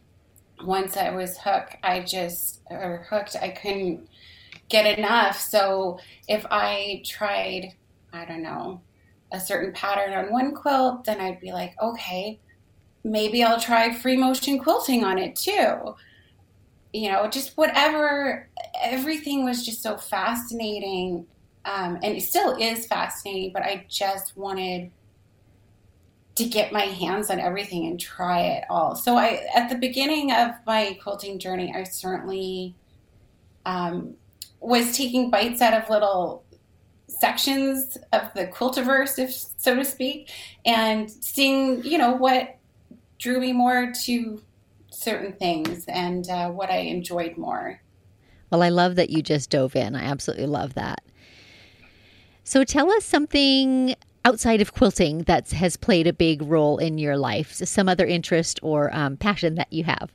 once 0.65 0.97
I 0.97 1.11
was 1.11 1.39
hooked, 1.39 1.77
I 1.83 2.01
just 2.01 2.61
or 2.71 3.07
hooked. 3.09 3.37
I 3.41 3.49
couldn't 3.49 4.09
get 4.73 4.99
enough. 4.99 5.39
So 5.39 6.01
if 6.27 6.45
I 6.51 7.03
tried, 7.07 7.75
I 8.13 8.25
don't 8.25 8.43
know, 8.43 8.81
a 9.31 9.39
certain 9.39 9.73
pattern 9.73 10.15
on 10.15 10.33
one 10.33 10.55
quilt, 10.55 11.05
then 11.05 11.21
I'd 11.21 11.41
be 11.41 11.53
like, 11.53 11.75
okay, 11.81 12.41
maybe 13.05 13.45
I'll 13.45 13.61
try 13.61 13.93
free 13.93 14.17
motion 14.17 14.59
quilting 14.59 15.05
on 15.05 15.19
it 15.19 15.37
too. 15.37 15.95
You 16.93 17.13
know, 17.13 17.29
just 17.29 17.57
whatever. 17.57 18.49
Everything 18.83 19.45
was 19.45 19.65
just 19.65 19.83
so 19.83 19.97
fascinating, 19.97 21.27
um, 21.65 21.99
and 22.03 22.17
it 22.17 22.23
still 22.23 22.57
is 22.59 22.87
fascinating. 22.87 23.53
But 23.53 23.63
I 23.63 23.87
just 23.89 24.37
wanted 24.37 24.91
to 26.35 26.45
get 26.45 26.73
my 26.73 26.83
hands 26.83 27.31
on 27.31 27.41
everything 27.41 27.87
and 27.87 28.01
try 28.01 28.41
it 28.41 28.65
all. 28.69 28.95
So 28.95 29.17
I, 29.17 29.47
at 29.55 29.69
the 29.69 29.77
beginning 29.77 30.33
of 30.33 30.51
my 30.67 30.99
quilting 31.03 31.39
journey, 31.39 31.73
I 31.75 31.85
certainly 31.85 32.75
um, 33.65 34.17
was 34.63 34.97
taking 34.97 35.31
bites 35.31 35.61
out 35.61 35.75
of 35.75 35.91
little 35.91 36.45
sections 37.09 37.99
of 38.13 38.33
the 38.35 38.47
quiltiverse, 38.47 39.19
if 39.19 39.33
so 39.59 39.75
to 39.75 39.85
speak, 39.85 40.31
and 40.65 41.11
seeing, 41.11 41.85
you 41.85 41.99
know, 41.99 42.13
what 42.13 42.59
drew 43.19 43.39
me 43.41 43.53
more 43.53 43.93
to 44.05 44.43
certain 44.91 45.33
things 45.33 45.85
and 45.89 46.29
uh, 46.31 46.49
what 46.51 46.71
I 46.71 46.79
enjoyed 46.79 47.37
more. 47.37 47.81
Well, 48.51 48.63
I 48.63 48.69
love 48.69 48.97
that 48.97 49.11
you 49.11 49.23
just 49.23 49.51
dove 49.51 49.77
in. 49.77 49.97
I 49.97 50.03
absolutely 50.03 50.47
love 50.47 50.75
that. 50.75 51.03
So 52.45 52.65
tell 52.65 52.91
us 52.91 53.05
something 53.05 53.95
outside 54.25 54.61
of 54.61 54.73
quilting 54.73 55.23
that 55.25 55.51
has 55.53 55.77
played 55.77 56.07
a 56.07 56.13
big 56.13 56.43
role 56.43 56.79
in 56.79 56.99
your 56.99 57.17
life, 57.17 57.53
so 57.53 57.65
some 57.65 57.89
other 57.89 58.07
interest 58.07 58.61
or 58.63 58.95
um, 58.95 59.17
passion 59.17 59.55
that 59.57 59.73
you 59.73 59.85
have. 59.85 60.13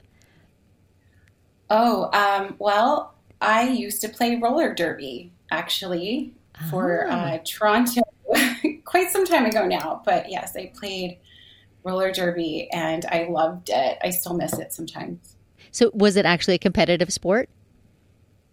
Oh, 1.70 2.10
um, 2.14 2.56
well, 2.60 3.17
I 3.42 3.70
used 3.70 4.02
to 4.02 4.10
play 4.10 4.38
roller 4.38 4.74
derby 4.74 5.32
actually 5.52 6.34
for 6.70 7.08
Oh. 7.08 7.12
uh, 7.12 7.38
Toronto 7.46 8.02
quite 8.86 9.10
some 9.12 9.26
time 9.26 9.46
ago 9.46 9.66
now. 9.66 10.02
But 10.06 10.30
yes, 10.32 10.56
I 10.56 10.72
played 10.76 11.20
roller 11.84 12.12
derby 12.12 12.70
and 12.72 13.06
I 13.06 13.28
loved 13.30 13.70
it. 13.70 13.98
I 14.04 14.10
still 14.10 14.34
miss 14.34 14.54
it 14.58 14.74
sometimes. 14.74 15.36
So 15.72 15.92
was 15.94 16.16
it 16.16 16.26
actually 16.26 16.56
a 16.56 16.60
competitive 16.60 17.12
sport? 17.14 17.50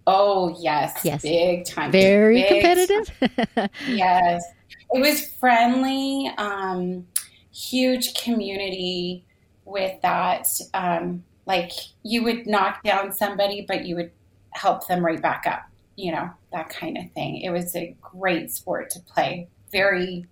Oh, 0.07 0.55
yes. 0.61 1.01
Yes. 1.03 1.23
Big 1.23 1.65
time. 1.65 1.91
Very 1.91 2.43
Big 2.43 2.49
competitive? 2.49 3.71
Yes. 3.89 4.45
It 4.93 5.01
was 5.01 5.25
friendly, 5.41 6.31
um, 6.37 7.07
huge 7.53 8.15
community 8.15 9.25
with 9.65 10.01
that. 10.03 10.47
Um, 10.75 11.25
like 11.47 11.73
you 12.03 12.23
would 12.23 12.47
knock 12.47 12.83
down 12.83 13.13
somebody, 13.13 13.65
but 13.67 13.87
you 13.87 13.97
would 13.97 14.11
help 14.55 14.87
them 14.87 15.05
right 15.05 15.21
back 15.21 15.45
up, 15.47 15.63
you 15.97 16.13
know, 16.13 16.31
that 16.53 16.69
kind 16.69 16.97
of 16.97 17.11
thing. 17.13 17.41
It 17.41 17.51
was 17.51 17.75
a 17.77 17.95
great 18.01 18.51
sport 18.51 18.91
to 18.91 19.01
play. 19.01 19.49
Very 19.73 20.27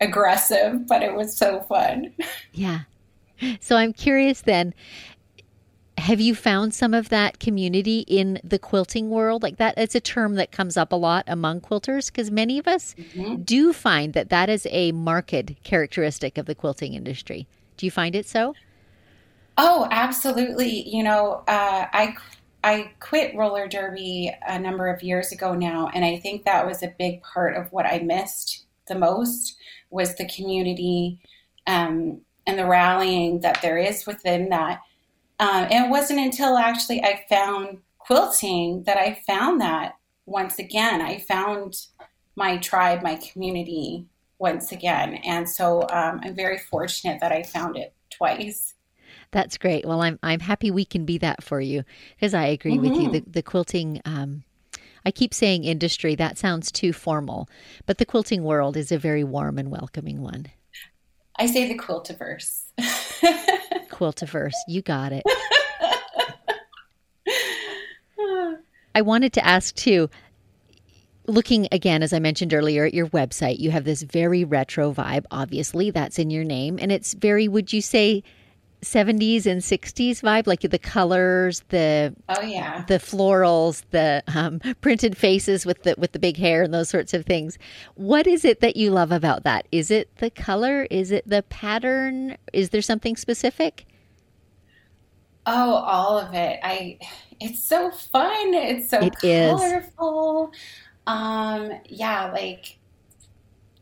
aggressive, 0.00 0.86
but 0.86 1.02
it 1.02 1.14
was 1.14 1.36
so 1.36 1.60
fun. 1.62 2.14
yeah. 2.52 2.80
So 3.60 3.76
I'm 3.76 3.92
curious 3.92 4.40
then, 4.40 4.74
have 5.96 6.20
you 6.20 6.34
found 6.34 6.74
some 6.74 6.94
of 6.94 7.08
that 7.08 7.40
community 7.40 8.00
in 8.06 8.40
the 8.44 8.58
quilting 8.58 9.10
world? 9.10 9.42
Like 9.42 9.56
that, 9.56 9.74
it's 9.76 9.94
a 9.96 10.00
term 10.00 10.34
that 10.36 10.52
comes 10.52 10.76
up 10.76 10.92
a 10.92 10.96
lot 10.96 11.24
among 11.26 11.60
quilters 11.60 12.06
because 12.06 12.30
many 12.30 12.58
of 12.58 12.68
us 12.68 12.94
Mhm. 12.96 13.44
do 13.44 13.72
find 13.72 14.12
that 14.14 14.28
that 14.28 14.48
is 14.48 14.66
a 14.70 14.92
marked 14.92 15.62
characteristic 15.64 16.38
of 16.38 16.46
the 16.46 16.54
quilting 16.54 16.94
industry. 16.94 17.46
Do 17.76 17.86
you 17.86 17.90
find 17.90 18.14
it 18.14 18.26
so? 18.26 18.54
Oh, 19.56 19.88
absolutely. 19.90 20.88
You 20.88 21.02
know, 21.02 21.42
uh, 21.48 21.86
I 21.92 22.14
I 22.64 22.92
quit 23.00 23.36
roller 23.36 23.68
derby 23.68 24.34
a 24.46 24.58
number 24.58 24.88
of 24.88 25.02
years 25.02 25.32
ago 25.32 25.54
now, 25.54 25.90
and 25.94 26.04
I 26.04 26.18
think 26.18 26.44
that 26.44 26.66
was 26.66 26.82
a 26.82 26.94
big 26.98 27.22
part 27.22 27.56
of 27.56 27.72
what 27.72 27.86
I 27.86 28.00
missed 28.00 28.64
the 28.88 28.94
most 28.94 29.56
was 29.90 30.14
the 30.14 30.28
community 30.28 31.20
um, 31.66 32.20
and 32.46 32.58
the 32.58 32.66
rallying 32.66 33.40
that 33.40 33.62
there 33.62 33.78
is 33.78 34.06
within 34.06 34.48
that. 34.48 34.80
Um, 35.38 35.68
and 35.70 35.86
it 35.86 35.90
wasn't 35.90 36.20
until 36.20 36.56
actually 36.56 37.02
I 37.02 37.24
found 37.28 37.78
quilting 37.98 38.82
that 38.84 38.96
I 38.96 39.20
found 39.26 39.60
that 39.60 39.96
once 40.26 40.58
again. 40.58 41.00
I 41.00 41.18
found 41.18 41.86
my 42.36 42.56
tribe, 42.56 43.02
my 43.02 43.16
community 43.16 44.06
once 44.38 44.72
again, 44.72 45.14
and 45.24 45.48
so 45.48 45.82
um, 45.90 46.20
I'm 46.22 46.34
very 46.34 46.58
fortunate 46.58 47.20
that 47.20 47.32
I 47.32 47.42
found 47.42 47.76
it 47.76 47.92
twice. 48.10 48.74
That's 49.30 49.58
great. 49.58 49.84
Well, 49.84 50.00
I'm 50.02 50.18
I'm 50.22 50.40
happy 50.40 50.70
we 50.70 50.84
can 50.84 51.04
be 51.04 51.18
that 51.18 51.42
for 51.42 51.60
you 51.60 51.84
because 52.16 52.32
I 52.34 52.46
agree 52.46 52.78
with 52.78 52.92
you. 52.92 53.08
Mhm. 53.08 53.12
The 53.12 53.24
the 53.30 53.42
quilting. 53.42 54.00
Um, 54.04 54.44
I 55.04 55.10
keep 55.10 55.32
saying 55.32 55.64
industry. 55.64 56.14
That 56.14 56.38
sounds 56.38 56.72
too 56.72 56.92
formal, 56.92 57.48
but 57.86 57.98
the 57.98 58.06
quilting 58.06 58.42
world 58.42 58.76
is 58.76 58.90
a 58.90 58.98
very 58.98 59.24
warm 59.24 59.58
and 59.58 59.70
welcoming 59.70 60.22
one. 60.22 60.46
I 61.36 61.46
say 61.46 61.68
the 61.68 61.78
quiltiverse. 61.78 62.64
Quiltiverse, 63.90 64.54
you 64.66 64.82
got 64.82 65.12
it. 65.12 65.22
I 68.94 69.02
wanted 69.02 69.32
to 69.34 69.46
ask 69.46 69.74
too. 69.74 70.10
Looking 71.26 71.68
again, 71.70 72.02
as 72.02 72.12
I 72.12 72.18
mentioned 72.18 72.54
earlier, 72.54 72.86
at 72.86 72.94
your 72.94 73.06
website, 73.08 73.58
you 73.58 73.70
have 73.70 73.84
this 73.84 74.02
very 74.02 74.44
retro 74.44 74.92
vibe. 74.92 75.26
Obviously, 75.30 75.90
that's 75.90 76.18
in 76.18 76.30
your 76.30 76.44
name, 76.44 76.78
and 76.80 76.90
it's 76.90 77.12
very. 77.14 77.46
Would 77.48 77.72
you 77.72 77.82
say? 77.82 78.22
70s 78.82 79.46
and 79.46 79.60
60s 79.60 80.22
vibe 80.22 80.46
like 80.46 80.60
the 80.60 80.78
colors 80.78 81.62
the 81.68 82.14
oh 82.28 82.40
yeah. 82.42 82.84
the 82.86 82.94
florals, 82.94 83.82
the 83.90 84.22
um, 84.34 84.60
printed 84.80 85.16
faces 85.16 85.66
with 85.66 85.82
the 85.82 85.94
with 85.98 86.12
the 86.12 86.18
big 86.18 86.36
hair 86.36 86.62
and 86.62 86.72
those 86.72 86.88
sorts 86.88 87.12
of 87.14 87.26
things. 87.26 87.58
What 87.94 88.26
is 88.26 88.44
it 88.44 88.60
that 88.60 88.76
you 88.76 88.90
love 88.90 89.10
about 89.12 89.42
that? 89.44 89.66
Is 89.72 89.90
it 89.90 90.14
the 90.18 90.30
color? 90.30 90.84
Is 90.90 91.10
it 91.10 91.28
the 91.28 91.42
pattern? 91.44 92.36
Is 92.52 92.70
there 92.70 92.82
something 92.82 93.16
specific? 93.16 93.86
Oh, 95.46 95.74
all 95.74 96.18
of 96.18 96.34
it. 96.34 96.60
I 96.62 96.98
it's 97.40 97.62
so 97.64 97.90
fun. 97.90 98.54
It's 98.54 98.90
so 98.90 99.00
It 99.00 99.16
is. 99.22 99.60
colorful. 99.60 100.52
Um 101.06 101.72
yeah, 101.86 102.30
like 102.32 102.78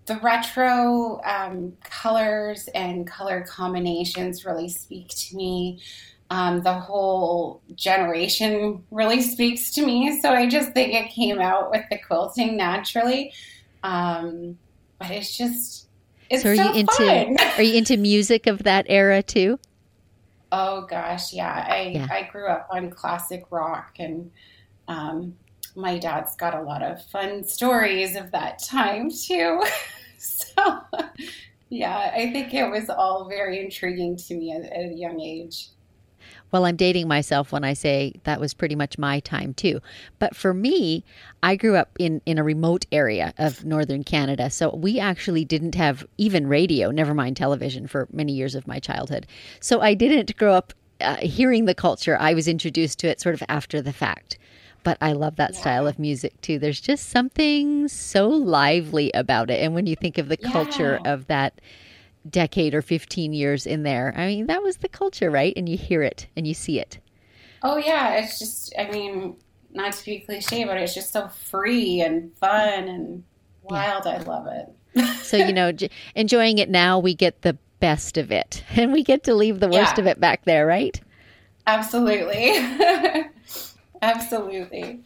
the 0.07 0.17
retro 0.17 1.21
um, 1.25 1.77
colors 1.83 2.69
and 2.75 3.07
color 3.07 3.45
combinations 3.49 4.45
really 4.45 4.69
speak 4.69 5.09
to 5.09 5.37
me. 5.37 5.81
Um, 6.31 6.63
the 6.63 6.73
whole 6.73 7.61
generation 7.75 8.85
really 8.91 9.21
speaks 9.21 9.71
to 9.73 9.85
me. 9.85 10.21
So 10.21 10.31
I 10.31 10.49
just 10.49 10.73
think 10.73 10.95
it 10.95 11.11
came 11.11 11.41
out 11.41 11.71
with 11.71 11.85
the 11.91 11.99
quilting 11.99 12.57
naturally. 12.57 13.33
Um, 13.83 14.59
but 14.99 15.11
it's 15.11 15.37
just 15.37 15.89
it's 16.31 16.43
so 16.43 16.51
are 16.51 16.57
so 16.57 16.63
you 16.63 16.81
into 16.81 16.93
fun. 16.93 17.37
are 17.57 17.63
you 17.63 17.75
into 17.75 17.97
music 17.97 18.47
of 18.47 18.65
that 18.65 18.87
era 18.89 19.23
too? 19.23 19.59
Oh 20.51 20.87
gosh, 20.89 21.33
yeah. 21.33 21.67
I 21.69 21.83
Yeah. 21.95 22.09
I 22.11 22.29
grew 22.31 22.49
up 22.49 22.69
on 22.71 22.91
classic 22.91 23.45
rock 23.51 23.97
and 23.99 24.31
um, 24.89 25.35
my 25.77 25.99
dad's 25.99 26.35
got 26.37 26.55
a 26.55 26.63
lot 26.63 26.83
of 26.83 27.05
fun 27.07 27.45
stories 27.45 28.17
of 28.17 28.33
that 28.33 28.59
time 28.63 29.11
too. 29.11 29.63
so, 30.19 30.81
yeah, 31.69 32.13
I 32.15 32.33
think 32.33 32.55
it 32.55 32.71
was 32.71 32.89
all 32.89 33.29
very 33.29 33.61
intriguing 33.61 34.17
to 34.17 34.35
me 34.35 34.53
at, 34.53 34.65
at 34.65 34.91
a 34.91 34.95
young 34.95 35.21
age. 35.21 35.69
Well, 36.51 36.65
I'm 36.65 36.77
dating 36.77 37.09
myself 37.09 37.53
when 37.53 37.65
I 37.65 37.75
say 37.75 38.15
that 38.25 38.41
was 38.41 38.55
pretty 38.55 38.77
much 38.77 38.99
my 38.99 39.21
time 39.21 39.53
too. 39.53 39.81
But 40.19 40.35
for 40.37 40.55
me, 40.55 41.05
I 41.43 41.57
grew 41.57 41.77
up 41.77 41.91
in, 41.99 42.23
in 42.25 42.39
a 42.39 42.45
remote 42.45 42.87
area 42.93 43.35
of 43.37 43.65
northern 43.65 44.05
Canada. 44.05 44.49
So 44.51 44.75
we 44.75 44.99
actually 44.99 45.45
didn't 45.45 45.75
have 45.75 46.07
even 46.19 46.47
radio, 46.47 46.91
never 46.91 47.15
mind 47.15 47.37
television, 47.37 47.87
for 47.87 48.09
many 48.13 48.33
years 48.33 48.55
of 48.55 48.67
my 48.67 48.79
childhood. 48.79 49.27
So 49.61 49.81
I 49.81 49.95
didn't 49.95 50.37
grow 50.37 50.55
up 50.55 50.73
uh, 51.01 51.17
hearing 51.17 51.67
the 51.67 51.75
culture. 51.75 52.17
I 52.19 52.33
was 52.33 52.49
introduced 52.49 52.99
to 53.01 53.09
it 53.09 53.21
sort 53.21 53.35
of 53.35 53.43
after 53.49 53.83
the 53.83 53.93
fact. 53.93 54.39
But 54.87 54.99
I 55.01 55.15
love 55.15 55.35
that 55.35 55.55
yeah. 55.55 55.61
style 55.61 55.89
of 55.89 55.99
music 55.99 56.41
too. 56.43 56.61
There's 56.61 56.81
just 56.81 57.09
something 57.09 57.89
so 57.89 58.29
lively 58.29 59.11
about 59.15 59.51
it. 59.51 59.61
And 59.61 59.75
when 59.75 59.87
you 59.87 59.97
think 59.97 60.17
of 60.17 60.29
the 60.29 60.39
yeah. 60.41 60.53
culture 60.53 61.01
of 61.05 61.27
that 61.27 61.61
decade 62.31 62.73
or 62.73 62.83
15 62.83 63.33
years 63.33 63.67
in 63.67 63.83
there. 63.83 64.15
I 64.17 64.29
mean, 64.29 64.47
that 64.47 64.63
was 64.63 64.77
the 64.77 64.89
culture, 64.89 65.29
right? 65.29 65.53
And 65.57 65.69
you 65.69 65.77
hear 65.77 66.03
it 66.03 66.29
and 66.37 66.47
you 66.47 66.55
see 66.55 66.79
it. 66.79 67.01
Oh, 67.65 67.79
yeah. 67.79 68.15
It's 68.19 68.39
just, 68.39 68.75
I 68.79 68.89
mean, 68.89 69.35
not 69.73 69.93
to 69.93 70.05
be 70.05 70.21
cliche, 70.21 70.63
but 70.63 70.77
it's 70.77 70.95
just 70.95 71.13
so 71.13 71.27
free 71.27 72.01
and 72.01 72.33
fun 72.37 72.87
and 72.87 73.25
wild. 73.65 74.05
Yeah. 74.07 74.13
I 74.13 74.19
love 74.19 74.47
it. 74.47 75.17
so, 75.25 75.37
you 75.37 75.53
know, 75.53 75.73
j- 75.73 75.91
enjoying 76.15 76.59
it 76.59 76.71
now, 76.71 77.01
we 77.01 77.13
get 77.13 77.43
the 77.43 77.59
best 77.81 78.17
of 78.19 78.31
it 78.31 78.63
and 78.77 78.93
we 78.93 79.03
get 79.03 79.25
to 79.25 79.35
leave 79.35 79.59
the 79.59 79.69
worst 79.69 79.99
of 79.99 80.07
it 80.07 80.21
back 80.21 80.45
there, 80.45 80.65
right? 80.65 81.01
Absolutely. 81.67 82.53
Absolutely. 84.03 85.01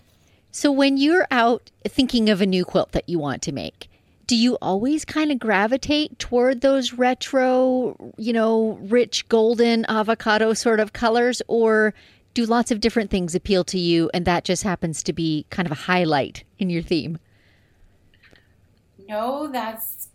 So, 0.53 0.73
when 0.73 0.97
you're 0.97 1.27
out 1.31 1.71
thinking 1.87 2.29
of 2.29 2.41
a 2.41 2.47
new 2.47 2.65
quilt 2.65 2.93
that 2.93 3.09
you 3.09 3.19
want 3.19 3.43
to 3.43 3.53
make, 3.53 3.89
do 4.27 4.37
you 4.37 4.59
always 4.63 5.05
kind 5.05 5.33
of 5.33 5.39
gravitate 5.39 6.19
toward 6.19 6.61
those 6.61 6.93
retro, 6.93 8.13
you 8.17 8.33
know, 8.33 8.79
rich 8.83 9.29
golden 9.29 9.85
avocado 9.89 10.55
sort 10.55 10.81
of 10.81 10.93
colors, 10.93 11.41
or 11.49 11.95
do 12.35 12.47
lots 12.47 12.71
of 12.71 12.81
different 12.81 13.11
things 13.11 13.35
appeal 13.35 13.65
to 13.65 13.79
you 13.79 14.11
and 14.15 14.25
that 14.25 14.45
just 14.45 14.63
happens 14.63 15.03
to 15.03 15.13
be 15.13 15.47
kind 15.51 15.67
of 15.67 15.73
a 15.73 15.83
highlight 15.83 16.45
in 16.59 16.71
your 16.71 16.83
theme? 16.83 17.19
No, 19.09 19.49
that's 19.49 20.09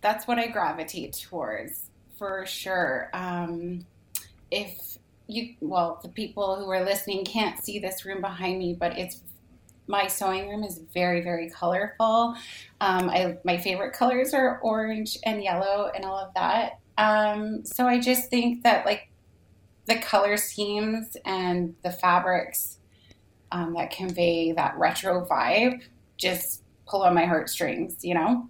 that's 0.00 0.26
what 0.26 0.38
I 0.38 0.48
gravitate 0.48 1.14
towards 1.14 1.90
for 2.18 2.44
sure. 2.46 3.10
Um, 3.12 3.86
if 4.50 4.98
you 5.26 5.54
well, 5.60 6.00
the 6.02 6.08
people 6.08 6.56
who 6.56 6.70
are 6.70 6.84
listening 6.84 7.24
can't 7.24 7.62
see 7.64 7.78
this 7.78 8.04
room 8.04 8.20
behind 8.20 8.58
me, 8.58 8.76
but 8.78 8.98
it's 8.98 9.22
my 9.88 10.06
sewing 10.06 10.48
room 10.48 10.64
is 10.64 10.80
very 10.92 11.22
very 11.22 11.50
colorful. 11.50 12.34
Um, 12.80 13.08
I, 13.10 13.38
my 13.44 13.58
favorite 13.58 13.92
colors 13.92 14.34
are 14.34 14.60
orange 14.60 15.18
and 15.24 15.42
yellow 15.42 15.90
and 15.94 16.04
all 16.04 16.18
of 16.18 16.34
that. 16.34 16.80
Um, 16.98 17.64
so 17.64 17.86
i 17.86 18.00
just 18.00 18.30
think 18.30 18.62
that 18.62 18.86
like 18.86 19.10
the 19.86 19.98
color 19.98 20.36
schemes 20.36 21.16
and 21.24 21.74
the 21.82 21.92
fabrics 21.92 22.78
um, 23.52 23.74
that 23.74 23.90
convey 23.90 24.52
that 24.52 24.76
retro 24.76 25.26
vibe 25.26 25.82
just 26.16 26.62
pull 26.86 27.02
on 27.02 27.14
my 27.14 27.26
heartstrings 27.26 28.02
you 28.02 28.14
know 28.14 28.48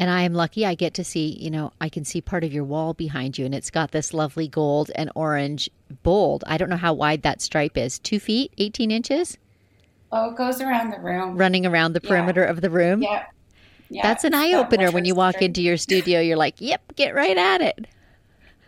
and 0.00 0.08
I 0.08 0.22
am 0.22 0.32
lucky 0.32 0.64
I 0.64 0.74
get 0.74 0.94
to 0.94 1.04
see, 1.04 1.36
you 1.38 1.50
know, 1.50 1.72
I 1.78 1.90
can 1.90 2.06
see 2.06 2.22
part 2.22 2.42
of 2.42 2.54
your 2.54 2.64
wall 2.64 2.94
behind 2.94 3.36
you, 3.36 3.44
and 3.44 3.54
it's 3.54 3.70
got 3.70 3.90
this 3.90 4.14
lovely 4.14 4.48
gold 4.48 4.90
and 4.94 5.12
orange 5.14 5.68
bold. 6.02 6.42
I 6.46 6.56
don't 6.56 6.70
know 6.70 6.78
how 6.78 6.94
wide 6.94 7.20
that 7.22 7.42
stripe 7.42 7.76
is. 7.76 7.98
Two 7.98 8.18
feet, 8.18 8.50
18 8.56 8.90
inches? 8.90 9.36
Oh, 10.10 10.30
it 10.30 10.38
goes 10.38 10.62
around 10.62 10.90
the 10.90 10.98
room. 11.00 11.36
Running 11.36 11.66
around 11.66 11.92
the 11.92 12.00
perimeter 12.00 12.44
yeah. 12.44 12.50
of 12.50 12.62
the 12.62 12.70
room. 12.70 13.02
Yeah. 13.02 13.26
yeah. 13.90 14.02
That's 14.02 14.24
an 14.24 14.32
eye 14.32 14.54
opener 14.54 14.90
when 14.90 15.04
you 15.04 15.14
walk 15.14 15.42
into 15.42 15.60
your 15.60 15.76
studio. 15.76 16.18
You're 16.20 16.38
like, 16.38 16.54
yep, 16.62 16.80
get 16.96 17.14
right 17.14 17.36
at 17.36 17.60
it. 17.60 17.86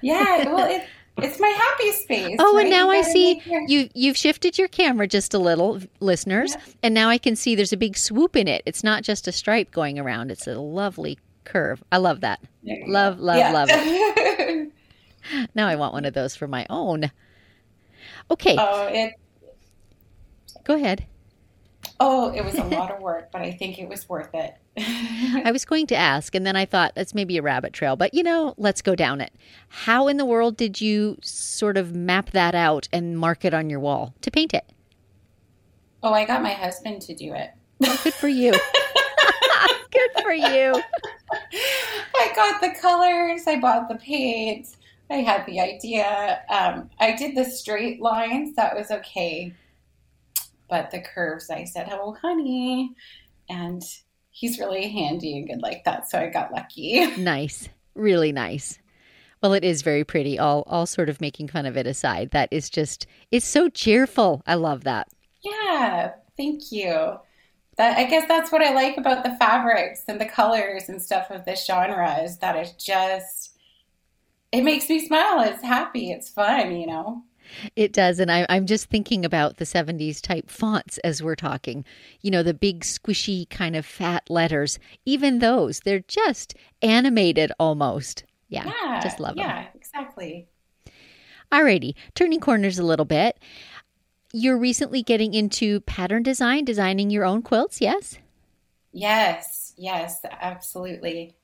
Yeah. 0.03 0.53
Well, 0.53 0.71
it, 0.71 0.85
it's 1.19 1.39
my 1.41 1.49
happy 1.49 1.93
space. 1.93 2.37
Oh, 2.39 2.57
right? 2.57 2.63
and 2.63 2.71
now 2.71 2.91
I 2.91 3.03
see 3.03 3.43
your... 3.45 3.63
you 3.69 3.89
you've 3.95 4.17
shifted 4.17 4.59
your 4.59 4.69
camera 4.69 5.07
just 5.07 5.35
a 5.35 5.39
little, 5.39 5.81
listeners, 6.01 6.55
yeah. 6.55 6.75
and 6.83 6.95
now 6.95 7.09
I 7.09 7.19
can 7.19 7.37
see 7.37 7.55
there's 7.55 7.73
a 7.73 7.77
big 7.77 7.97
swoop 7.97 8.37
in 8.37 8.49
it. 8.49 8.63
It's 8.67 8.83
not 8.83 9.03
just 9.03 9.29
a 9.29 9.33
stripe 9.33 9.71
going 9.71 9.99
around; 9.99 10.31
it's 10.31 10.47
a 10.47 10.55
lovely 10.55 11.19
curve. 11.45 11.83
I 11.93 11.99
love 11.99 12.21
that. 12.21 12.41
Love, 12.87 13.21
love, 13.21 13.37
yeah. 13.37 13.53
love 13.53 13.69
it. 13.71 14.73
now 15.55 15.69
I 15.69 15.77
want 15.77 15.93
one 15.93 16.05
of 16.05 16.15
those 16.15 16.35
for 16.35 16.49
my 16.49 16.67
own. 16.71 17.11
Okay. 18.31 18.57
Oh, 18.59 18.87
it. 18.87 19.15
Go 20.65 20.75
ahead. 20.75 21.07
Oh, 22.05 22.33
it 22.35 22.45
was 22.45 22.57
a 22.57 22.65
lot 22.77 22.91
of 22.91 23.01
work, 23.01 23.31
but 23.31 23.43
I 23.43 23.53
think 23.53 23.79
it 23.79 23.89
was 23.89 24.09
worth 24.09 24.35
it. 24.35 24.57
I 24.77 25.53
was 25.53 25.65
going 25.65 25.87
to 25.87 25.95
ask, 25.95 26.35
and 26.35 26.45
then 26.45 26.57
I 26.57 26.65
thought 26.65 26.97
that's 26.97 27.15
maybe 27.15 27.39
a 27.39 27.43
rabbit 27.43 27.73
trail, 27.73 27.95
but 27.95 28.13
you 28.13 28.25
know, 28.25 28.55
let's 28.57 28.83
go 28.83 28.97
down 28.97 29.21
it. 29.21 29.33
How 29.69 30.09
in 30.09 30.17
the 30.17 30.25
world 30.25 30.57
did 30.57 30.81
you 30.81 31.17
sort 31.23 31.77
of 31.77 31.95
map 31.95 32.31
that 32.31 32.57
out 32.57 32.89
and 32.93 33.17
mark 33.17 33.45
it 33.45 33.55
on 33.55 33.71
your 33.71 33.79
wall 33.79 34.15
to 34.23 34.33
paint 34.33 34.53
it? 34.53 34.65
Oh, 36.03 36.13
I 36.13 36.25
got 36.25 36.43
my 36.43 36.55
husband 36.55 37.03
to 37.03 37.15
do 37.15 37.35
it. 37.35 37.51
Oh, 37.85 38.01
good 38.03 38.15
for 38.15 38.29
you. 38.29 38.51
good 39.93 40.11
for 40.23 40.33
you. 40.33 40.83
I 42.17 42.33
got 42.35 42.61
the 42.61 42.75
colors, 42.81 43.43
I 43.47 43.61
bought 43.61 43.89
the 43.89 43.95
paint, 43.95 44.67
I 45.09 45.19
had 45.19 45.47
the 45.47 45.61
idea. 45.61 46.41
Um, 46.51 46.91
I 46.99 47.15
did 47.15 47.37
the 47.37 47.45
straight 47.45 48.01
lines, 48.01 48.57
that 48.57 48.75
was 48.75 48.91
okay 48.91 49.55
but 50.73 50.91
the 50.91 51.03
curves, 51.03 51.51
I 51.51 51.65
said, 51.65 51.91
"Oh, 51.93 52.17
honey," 52.23 52.95
and 53.51 53.83
he's 54.31 54.59
really 54.59 54.89
handy 54.89 55.37
and 55.37 55.47
good 55.47 55.61
like 55.61 55.85
that. 55.85 56.09
So 56.09 56.19
I 56.19 56.31
got 56.31 56.51
lucky. 56.51 57.07
Nice, 57.19 57.69
really 57.95 58.33
nice. 58.33 58.79
Well, 59.43 59.53
it 59.53 59.65
is 59.65 59.83
very 59.83 60.03
pretty. 60.03 60.39
All 60.39 60.63
all 60.67 60.87
sort 60.87 61.11
of 61.11 61.21
making 61.21 61.49
fun 61.49 61.67
of 61.67 61.77
it 61.77 61.87
aside, 61.87 62.31
that 62.31 62.49
is 62.51 62.71
just 62.71 63.07
it's 63.31 63.47
so 63.47 63.69
cheerful. 63.69 64.43
I 64.47 64.55
love 64.55 64.85
that. 64.85 65.09
Yeah, 65.45 66.13
thank 66.39 66.73
you. 66.73 67.19
That 67.77 67.99
I 67.99 68.05
guess 68.05 68.27
that's 68.27 68.51
what 68.51 68.63
I 68.63 68.73
like 68.73 68.97
about 68.97 69.25
the 69.25 69.37
fabrics 69.37 70.05
and 70.09 70.19
the 70.19 70.25
colors 70.27 70.89
and 70.89 71.03
stuff 71.03 71.31
of 71.31 71.45
this 71.45 71.67
genre 71.67 72.17
is 72.23 72.39
that 72.39 72.57
it 72.57 72.77
just 72.79 73.59
it 74.53 74.63
makes 74.63 74.89
me 74.89 75.07
smile. 75.07 75.41
It's 75.43 75.63
happy. 75.63 76.13
It's 76.13 76.31
fun, 76.31 76.75
you 76.75 76.87
know. 76.87 77.25
It 77.77 77.93
does. 77.93 78.19
And 78.19 78.31
I, 78.31 78.47
I'm 78.49 78.67
just 78.67 78.89
thinking 78.89 79.25
about 79.25 79.57
the 79.57 79.65
70s 79.65 80.21
type 80.21 80.51
fonts 80.51 80.99
as 80.99 81.23
we're 81.23 81.37
talking. 81.37 81.85
You 82.21 82.31
know, 82.31 82.43
the 82.43 82.55
big, 82.55 82.81
squishy, 82.81 83.49
kind 83.49 83.77
of 83.77 83.87
fat 83.87 84.29
letters. 84.29 84.79
Even 85.05 85.39
those, 85.39 85.81
they're 85.81 86.05
just 86.07 86.55
animated 86.81 87.53
almost. 87.59 88.25
Yeah. 88.49 88.71
yeah 88.85 89.01
just 89.01 89.21
love 89.21 89.37
yeah, 89.37 89.47
them. 89.47 89.57
Yeah, 89.57 89.69
exactly. 89.75 90.49
Alrighty. 91.51 91.95
Turning 92.15 92.41
corners 92.41 92.79
a 92.79 92.85
little 92.85 93.05
bit. 93.05 93.39
You're 94.33 94.59
recently 94.59 95.03
getting 95.03 95.35
into 95.35 95.81
pattern 95.81 96.23
design, 96.23 96.65
designing 96.65 97.11
your 97.11 97.25
own 97.25 97.43
quilts, 97.43 97.81
yes? 97.81 98.19
Yes, 98.93 99.75
yes, 99.77 100.21
absolutely. 100.41 101.35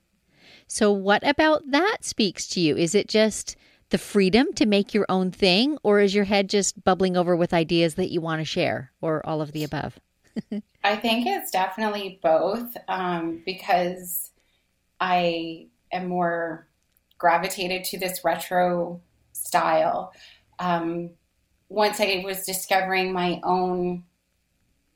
So, 0.66 0.92
what 0.92 1.27
about 1.27 1.71
that 1.71 1.99
speaks 2.03 2.47
to 2.49 2.61
you? 2.61 2.77
Is 2.77 2.94
it 2.94 3.09
just 3.09 3.57
the 3.90 3.98
freedom 3.98 4.53
to 4.55 4.66
make 4.66 4.92
your 4.92 5.07
own 5.09 5.31
thing, 5.31 5.79
or 5.83 6.01
is 6.01 6.14
your 6.14 6.24
head 6.24 6.48
just 6.48 6.83
bubbling 6.85 7.16
over 7.16 7.35
with 7.35 7.55
ideas 7.55 7.94
that 7.94 8.11
you 8.11 8.20
want 8.20 8.40
to 8.40 8.44
share, 8.44 8.92
or 9.01 9.24
all 9.27 9.40
of 9.40 9.53
the 9.53 9.64
above? 9.64 9.98
I 10.85 10.96
think 10.96 11.27
it's 11.27 11.51
definitely 11.51 12.20
both 12.22 12.77
um, 12.87 13.42
because 13.44 14.31
I 15.01 15.68
am 15.92 16.09
more 16.09 16.68
gravitated 17.16 17.85
to 17.85 17.98
this 17.98 18.24
retro 18.24 19.01
style. 19.33 20.12
Um, 20.59 21.11
once 21.68 22.01
I 22.01 22.22
was 22.24 22.44
discovering 22.44 23.12
my 23.12 23.40
own 23.42 24.05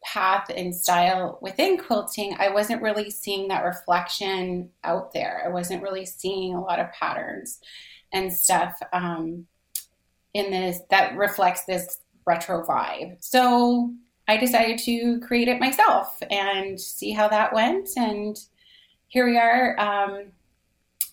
path 0.04 0.50
and 0.54 0.74
style 0.74 1.38
within 1.40 1.78
quilting, 1.78 2.36
I 2.38 2.50
wasn't 2.50 2.82
really 2.82 3.10
seeing 3.10 3.48
that 3.48 3.64
reflection 3.64 4.70
out 4.84 5.12
there. 5.12 5.42
I 5.44 5.48
wasn't 5.48 5.82
really 5.82 6.06
seeing 6.06 6.54
a 6.54 6.60
lot 6.60 6.78
of 6.78 6.92
patterns 6.92 7.60
and 8.12 8.32
stuff 8.32 8.74
um, 8.92 9.46
in 10.34 10.50
this 10.50 10.80
that 10.90 11.16
reflects 11.16 11.64
this 11.64 12.00
retro 12.26 12.64
vibe. 12.64 13.16
So 13.20 13.92
I 14.28 14.36
decided 14.36 14.78
to 14.80 15.20
create 15.20 15.48
it 15.48 15.60
myself 15.60 16.22
and 16.30 16.80
see 16.80 17.12
how 17.12 17.28
that 17.28 17.52
went. 17.52 17.88
And 17.96 18.38
here 19.08 19.26
we 19.26 19.38
are. 19.38 19.78
Um, 19.78 20.32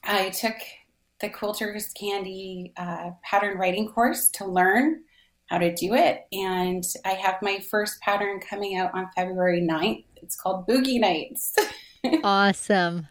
I 0.04 0.30
took 0.30 0.56
the 1.20 1.30
Quilters 1.30 1.94
Candy 1.94 2.72
uh, 2.78 3.12
pattern 3.24 3.58
writing 3.58 3.90
course 3.90 4.30
to 4.32 4.46
learn 4.46 5.02
how 5.48 5.58
to 5.58 5.74
do 5.74 5.96
it. 5.96 6.28
And 6.32 6.84
I 7.04 7.14
have 7.14 7.42
my 7.42 7.60
first 7.60 8.00
pattern 8.02 8.40
coming 8.40 8.78
out 8.78 8.94
on 8.94 9.10
February 9.16 9.62
9th. 9.62 10.06
It's 10.18 10.36
called 10.36 10.68
Boogie 10.68 11.00
Nights. 11.00 11.56
awesome. 12.24 13.08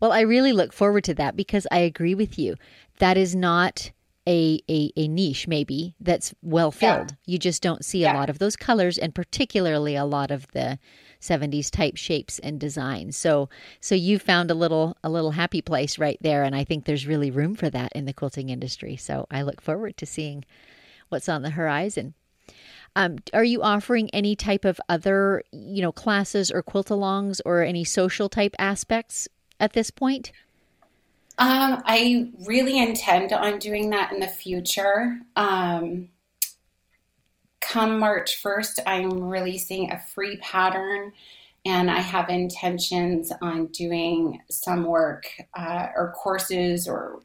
Well, 0.00 0.12
I 0.12 0.20
really 0.20 0.52
look 0.52 0.72
forward 0.72 1.04
to 1.04 1.14
that 1.14 1.36
because 1.36 1.66
I 1.70 1.78
agree 1.78 2.14
with 2.14 2.38
you. 2.38 2.56
That 2.98 3.16
is 3.16 3.34
not 3.34 3.90
a, 4.28 4.60
a, 4.68 4.92
a 4.94 5.08
niche 5.08 5.48
maybe 5.48 5.94
that's 6.00 6.34
well 6.42 6.70
filled. 6.70 7.12
Yeah. 7.12 7.32
You 7.32 7.38
just 7.38 7.62
don't 7.62 7.84
see 7.84 8.00
yeah. 8.00 8.12
a 8.12 8.16
lot 8.16 8.28
of 8.28 8.38
those 8.38 8.56
colors 8.56 8.98
and 8.98 9.14
particularly 9.14 9.96
a 9.96 10.04
lot 10.04 10.30
of 10.30 10.46
the 10.52 10.78
70s 11.20 11.70
type 11.70 11.96
shapes 11.96 12.38
and 12.38 12.60
designs. 12.60 13.16
So 13.16 13.48
so 13.80 13.94
you 13.94 14.18
found 14.18 14.50
a 14.50 14.54
little 14.54 14.96
a 15.02 15.08
little 15.08 15.30
happy 15.30 15.62
place 15.62 15.98
right 15.98 16.18
there 16.20 16.44
and 16.44 16.54
I 16.54 16.62
think 16.62 16.84
there's 16.84 17.06
really 17.06 17.30
room 17.30 17.54
for 17.54 17.70
that 17.70 17.90
in 17.94 18.04
the 18.04 18.12
quilting 18.12 18.50
industry. 18.50 18.96
So 18.96 19.26
I 19.30 19.40
look 19.42 19.62
forward 19.62 19.96
to 19.96 20.06
seeing 20.06 20.44
what's 21.08 21.28
on 21.28 21.40
the 21.40 21.50
horizon. 21.50 22.12
Um, 22.96 23.16
are 23.32 23.44
you 23.44 23.62
offering 23.62 24.10
any 24.10 24.36
type 24.36 24.64
of 24.64 24.80
other, 24.88 25.42
you 25.52 25.80
know, 25.80 25.92
classes 25.92 26.50
or 26.50 26.62
quilt 26.62 26.88
alongs 26.88 27.40
or 27.46 27.62
any 27.62 27.84
social 27.84 28.28
type 28.28 28.54
aspects 28.58 29.26
at 29.60 29.72
this 29.72 29.90
point? 29.90 30.32
Um, 31.38 31.82
I 31.86 32.30
really 32.46 32.78
intend 32.78 33.32
on 33.32 33.58
doing 33.58 33.90
that 33.90 34.12
in 34.12 34.18
the 34.18 34.26
future. 34.26 35.20
Um, 35.36 36.08
come 37.60 37.98
March 37.98 38.42
1st, 38.42 38.80
I'm 38.86 39.22
releasing 39.22 39.92
a 39.92 40.00
free 40.00 40.36
pattern 40.38 41.12
and 41.64 41.90
I 41.90 42.00
have 42.00 42.28
intentions 42.28 43.32
on 43.40 43.66
doing 43.66 44.40
some 44.50 44.84
work 44.84 45.26
uh, 45.54 45.88
or 45.94 46.12
courses 46.12 46.88
or 46.88 47.20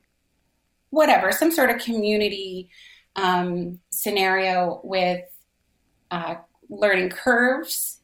whatever, 0.90 1.32
some 1.32 1.52
sort 1.52 1.70
of 1.70 1.82
community 1.82 2.70
um, 3.16 3.80
scenario 3.90 4.82
with 4.84 5.24
uh, 6.12 6.36
learning 6.70 7.10
curves 7.10 8.00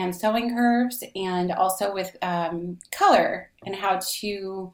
and 0.00 0.14
sewing 0.16 0.54
curves 0.54 1.04
and 1.14 1.52
also 1.52 1.92
with 1.92 2.16
um, 2.22 2.78
color 2.90 3.50
and 3.64 3.76
how 3.76 4.00
to 4.20 4.72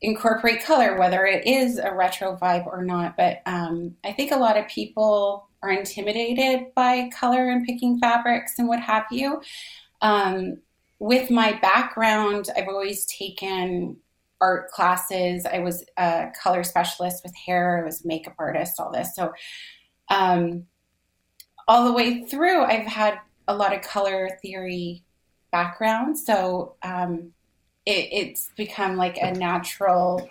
incorporate 0.00 0.64
color, 0.64 0.98
whether 0.98 1.26
it 1.26 1.46
is 1.46 1.78
a 1.78 1.94
retro 1.94 2.36
vibe 2.36 2.66
or 2.66 2.84
not. 2.84 3.16
But 3.16 3.42
um, 3.46 3.94
I 4.04 4.12
think 4.12 4.32
a 4.32 4.36
lot 4.36 4.56
of 4.56 4.66
people 4.68 5.48
are 5.62 5.70
intimidated 5.70 6.72
by 6.74 7.10
color 7.10 7.48
and 7.48 7.66
picking 7.66 7.98
fabrics 7.98 8.58
and 8.58 8.68
what 8.68 8.80
have 8.80 9.06
you. 9.10 9.42
Um, 10.00 10.58
with 11.00 11.30
my 11.30 11.58
background, 11.60 12.48
I've 12.56 12.68
always 12.68 13.06
taken 13.06 13.96
art 14.40 14.70
classes. 14.70 15.44
I 15.46 15.58
was 15.58 15.84
a 15.96 16.28
color 16.40 16.62
specialist 16.62 17.22
with 17.24 17.34
hair, 17.34 17.80
I 17.80 17.84
was 17.84 18.04
a 18.04 18.08
makeup 18.08 18.34
artist, 18.38 18.78
all 18.78 18.92
this. 18.92 19.14
So, 19.14 19.32
um, 20.10 20.64
all 21.66 21.84
the 21.84 21.92
way 21.92 22.24
through, 22.24 22.62
I've 22.62 22.86
had 22.86 23.18
a 23.48 23.56
lot 23.56 23.74
of 23.74 23.82
color 23.82 24.38
theory 24.40 25.02
background. 25.50 26.16
So, 26.16 26.76
um, 26.82 27.32
it, 27.84 28.08
it's 28.12 28.50
become 28.56 28.96
like 28.96 29.16
a 29.16 29.32
natural 29.32 30.28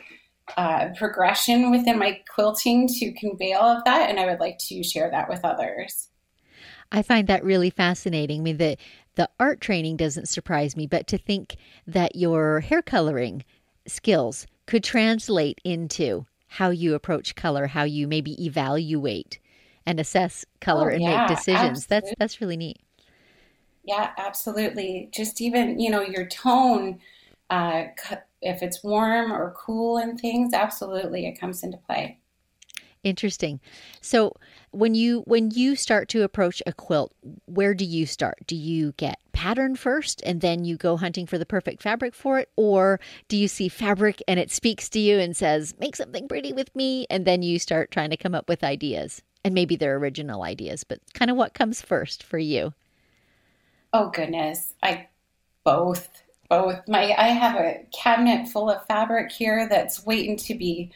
uh, 0.56 0.90
progression 0.98 1.72
within 1.72 2.00
my 2.00 2.22
quilting 2.34 2.88
to 2.88 3.12
convey 3.14 3.54
all 3.54 3.68
of 3.76 3.84
that, 3.84 4.10
and 4.10 4.20
I 4.20 4.28
would 4.28 4.40
like 4.40 4.60
to 4.70 4.84
share 4.84 5.10
that 5.12 5.28
with 5.28 5.44
others. 5.44 6.10
I 6.92 7.02
find 7.02 7.28
that 7.28 7.44
really 7.44 7.70
fascinating. 7.70 8.42
I 8.42 8.44
mean, 8.44 8.58
the 8.58 8.78
the 9.16 9.30
art 9.40 9.60
training 9.60 9.98
doesn't 9.98 10.30
surprise 10.30 10.78
me, 10.78 10.86
but 10.86 11.08
to 11.08 11.18
think 11.18 11.58
that 11.88 12.16
your 12.16 12.60
hair 12.60 12.82
coloring 12.82 13.44
skills 13.88 14.46
could 14.68 14.84
translate 14.84 15.60
into 15.64 16.28
how 16.48 16.70
you 16.70 16.94
approach 16.94 17.36
color, 17.36 17.68
how 17.68 17.84
you 17.84 18.08
maybe 18.08 18.46
evaluate 18.46 19.40
and 19.86 20.00
assess 20.00 20.46
color 20.62 20.92
oh, 20.92 20.94
and 20.94 21.02
yeah, 21.02 21.22
make 21.22 21.36
decisions. 21.36 21.86
Absolutely. 21.86 21.88
That's 21.90 22.14
that's 22.20 22.42
really 22.42 22.58
neat. 22.58 22.78
Yeah, 23.88 24.12
absolutely. 24.18 25.10
Just 25.14 25.42
even, 25.42 25.80
you 25.80 25.90
know, 25.90 26.02
your 26.02 26.28
tone 26.28 27.00
uh, 27.50 27.86
if 28.42 28.62
it's 28.62 28.84
warm 28.84 29.32
or 29.32 29.56
cool 29.58 29.98
and 29.98 30.20
things, 30.20 30.54
absolutely 30.54 31.26
it 31.26 31.40
comes 31.40 31.64
into 31.64 31.78
play. 31.78 32.20
Interesting. 33.04 33.62
So 34.02 34.34
when 34.72 34.94
you 34.94 35.22
when 35.22 35.52
you 35.52 35.78
start 35.78 36.10
to 36.10 36.24
approach 36.24 36.62
a 36.66 36.74
quilt, 36.74 37.14
where 37.46 37.74
do 37.74 37.86
you 37.86 38.06
start? 38.06 38.40
Do 38.46 38.56
you 38.56 38.92
get 38.98 39.20
pattern 39.32 39.76
first 39.76 40.22
and 40.26 40.42
then 40.42 40.66
you 40.66 40.76
go 40.76 40.98
hunting 40.98 41.26
for 41.26 41.38
the 41.38 41.46
perfect 41.46 41.82
fabric 41.82 42.14
for 42.14 42.40
it 42.40 42.50
or 42.58 43.00
do 43.28 43.38
you 43.38 43.48
see 43.48 43.70
fabric 43.70 44.22
and 44.28 44.40
it 44.40 44.52
speaks 44.52 44.90
to 44.90 45.00
you 45.00 45.20
and 45.20 45.38
says, 45.38 45.74
"Make 45.80 45.96
something 45.96 46.28
pretty 46.28 46.52
with 46.52 46.76
me," 46.76 47.08
and 47.10 47.24
then 47.24 47.44
you 47.44 47.60
start 47.60 47.92
trying 47.92 48.10
to 48.10 48.18
come 48.18 48.36
up 48.36 48.50
with 48.50 48.64
ideas? 48.64 49.22
And 49.46 49.54
maybe 49.54 49.78
they're 49.78 49.96
original 49.96 50.44
ideas, 50.44 50.84
but 50.84 51.00
kind 51.14 51.32
of 51.32 51.38
what 51.38 51.54
comes 51.54 51.82
first 51.82 52.24
for 52.24 52.40
you? 52.40 52.74
Oh 54.00 54.12
goodness. 54.12 54.76
I 54.84 55.08
both 55.64 56.08
both. 56.52 56.88
My 56.88 57.16
I 57.18 57.30
have 57.30 57.56
a 57.56 57.84
cabinet 57.92 58.48
full 58.48 58.70
of 58.70 58.86
fabric 58.86 59.32
here 59.32 59.68
that's 59.68 60.06
waiting 60.06 60.38
to 60.38 60.54
be, 60.54 60.92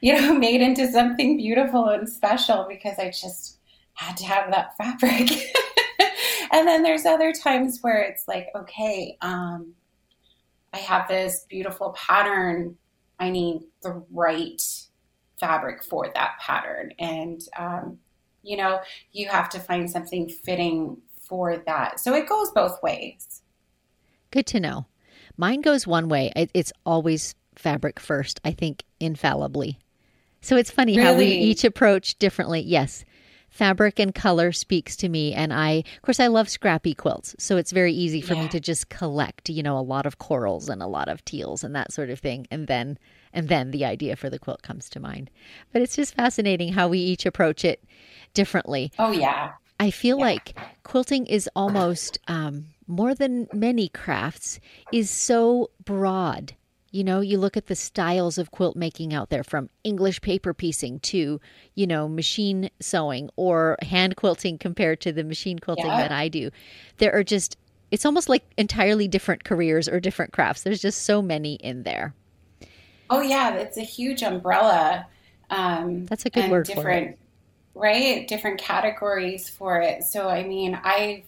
you 0.00 0.14
know, 0.14 0.32
made 0.38 0.62
into 0.62 0.90
something 0.90 1.36
beautiful 1.36 1.88
and 1.88 2.08
special 2.08 2.64
because 2.66 2.98
I 2.98 3.08
just 3.08 3.58
had 3.92 4.16
to 4.16 4.24
have 4.24 4.50
that 4.52 4.74
fabric. 4.78 5.30
and 6.50 6.66
then 6.66 6.82
there's 6.82 7.04
other 7.04 7.30
times 7.34 7.80
where 7.82 8.00
it's 8.00 8.26
like, 8.26 8.48
okay, 8.54 9.18
um, 9.20 9.74
I 10.72 10.78
have 10.78 11.08
this 11.08 11.44
beautiful 11.50 11.90
pattern. 11.90 12.78
I 13.20 13.28
need 13.28 13.64
the 13.82 14.02
right 14.10 14.62
fabric 15.38 15.82
for 15.82 16.10
that 16.14 16.38
pattern. 16.40 16.94
And, 16.98 17.42
um, 17.58 17.98
you 18.42 18.56
know, 18.56 18.80
you 19.12 19.28
have 19.28 19.50
to 19.50 19.60
find 19.60 19.90
something 19.90 20.30
fitting 20.30 21.02
for 21.28 21.56
that. 21.66 22.00
So 22.00 22.14
it 22.14 22.28
goes 22.28 22.50
both 22.50 22.82
ways. 22.82 23.42
Good 24.30 24.46
to 24.46 24.60
know. 24.60 24.86
Mine 25.36 25.60
goes 25.60 25.86
one 25.86 26.08
way. 26.08 26.32
It's 26.54 26.72
always 26.84 27.34
fabric 27.54 28.00
first, 28.00 28.40
I 28.44 28.52
think, 28.52 28.84
infallibly. 29.00 29.78
So 30.40 30.56
it's 30.56 30.70
funny 30.70 30.96
really? 30.96 31.04
how 31.04 31.16
we 31.16 31.26
each 31.26 31.64
approach 31.64 32.18
differently. 32.18 32.60
Yes. 32.60 33.04
Fabric 33.48 33.98
and 33.98 34.14
color 34.14 34.52
speaks 34.52 34.96
to 34.96 35.08
me 35.08 35.32
and 35.32 35.52
I 35.52 35.82
of 35.96 36.02
course 36.02 36.20
I 36.20 36.26
love 36.26 36.48
scrappy 36.48 36.94
quilts. 36.94 37.34
So 37.38 37.56
it's 37.56 37.72
very 37.72 37.92
easy 37.92 38.20
for 38.20 38.34
yeah. 38.34 38.42
me 38.42 38.48
to 38.48 38.60
just 38.60 38.90
collect, 38.90 39.48
you 39.48 39.62
know, 39.62 39.78
a 39.78 39.80
lot 39.80 40.04
of 40.04 40.18
corals 40.18 40.68
and 40.68 40.82
a 40.82 40.86
lot 40.86 41.08
of 41.08 41.24
teals 41.24 41.64
and 41.64 41.74
that 41.74 41.92
sort 41.92 42.10
of 42.10 42.20
thing 42.20 42.46
and 42.50 42.66
then 42.66 42.98
and 43.32 43.48
then 43.48 43.70
the 43.70 43.84
idea 43.84 44.14
for 44.16 44.28
the 44.28 44.38
quilt 44.38 44.62
comes 44.62 44.88
to 44.90 45.00
mind. 45.00 45.30
But 45.72 45.82
it's 45.82 45.96
just 45.96 46.14
fascinating 46.14 46.72
how 46.72 46.88
we 46.88 46.98
each 46.98 47.24
approach 47.24 47.64
it 47.64 47.82
differently. 48.34 48.92
Oh 48.98 49.12
yeah. 49.12 49.52
I 49.78 49.90
feel 49.90 50.18
yeah. 50.18 50.24
like 50.24 50.58
quilting 50.84 51.26
is 51.26 51.48
almost 51.54 52.18
um, 52.28 52.66
more 52.86 53.14
than 53.14 53.46
many 53.52 53.88
crafts, 53.88 54.58
is 54.92 55.10
so 55.10 55.70
broad. 55.84 56.54
You 56.92 57.04
know, 57.04 57.20
you 57.20 57.36
look 57.36 57.58
at 57.58 57.66
the 57.66 57.74
styles 57.74 58.38
of 58.38 58.52
quilt 58.52 58.74
making 58.74 59.12
out 59.12 59.28
there 59.28 59.44
from 59.44 59.68
English 59.84 60.22
paper 60.22 60.54
piecing 60.54 61.00
to, 61.00 61.40
you 61.74 61.86
know, 61.86 62.08
machine 62.08 62.70
sewing 62.80 63.28
or 63.36 63.76
hand 63.82 64.16
quilting 64.16 64.56
compared 64.56 65.00
to 65.02 65.12
the 65.12 65.24
machine 65.24 65.58
quilting 65.58 65.86
yeah. 65.86 65.98
that 65.98 66.12
I 66.12 66.28
do. 66.28 66.50
There 66.96 67.14
are 67.14 67.24
just, 67.24 67.58
it's 67.90 68.06
almost 68.06 68.30
like 68.30 68.44
entirely 68.56 69.08
different 69.08 69.44
careers 69.44 69.88
or 69.88 70.00
different 70.00 70.32
crafts. 70.32 70.62
There's 70.62 70.80
just 70.80 71.02
so 71.02 71.20
many 71.20 71.56
in 71.56 71.82
there. 71.82 72.14
Oh, 73.10 73.20
yeah. 73.20 73.54
It's 73.56 73.76
a 73.76 73.82
huge 73.82 74.22
umbrella. 74.22 75.06
Um, 75.50 76.06
That's 76.06 76.24
a 76.24 76.30
good 76.30 76.50
word 76.50 76.66
for 76.68 76.88
it. 76.88 77.18
Right? 77.78 78.26
Different 78.26 78.58
categories 78.58 79.50
for 79.50 79.82
it. 79.82 80.02
So, 80.02 80.30
I 80.30 80.44
mean, 80.44 80.80
I've 80.82 81.24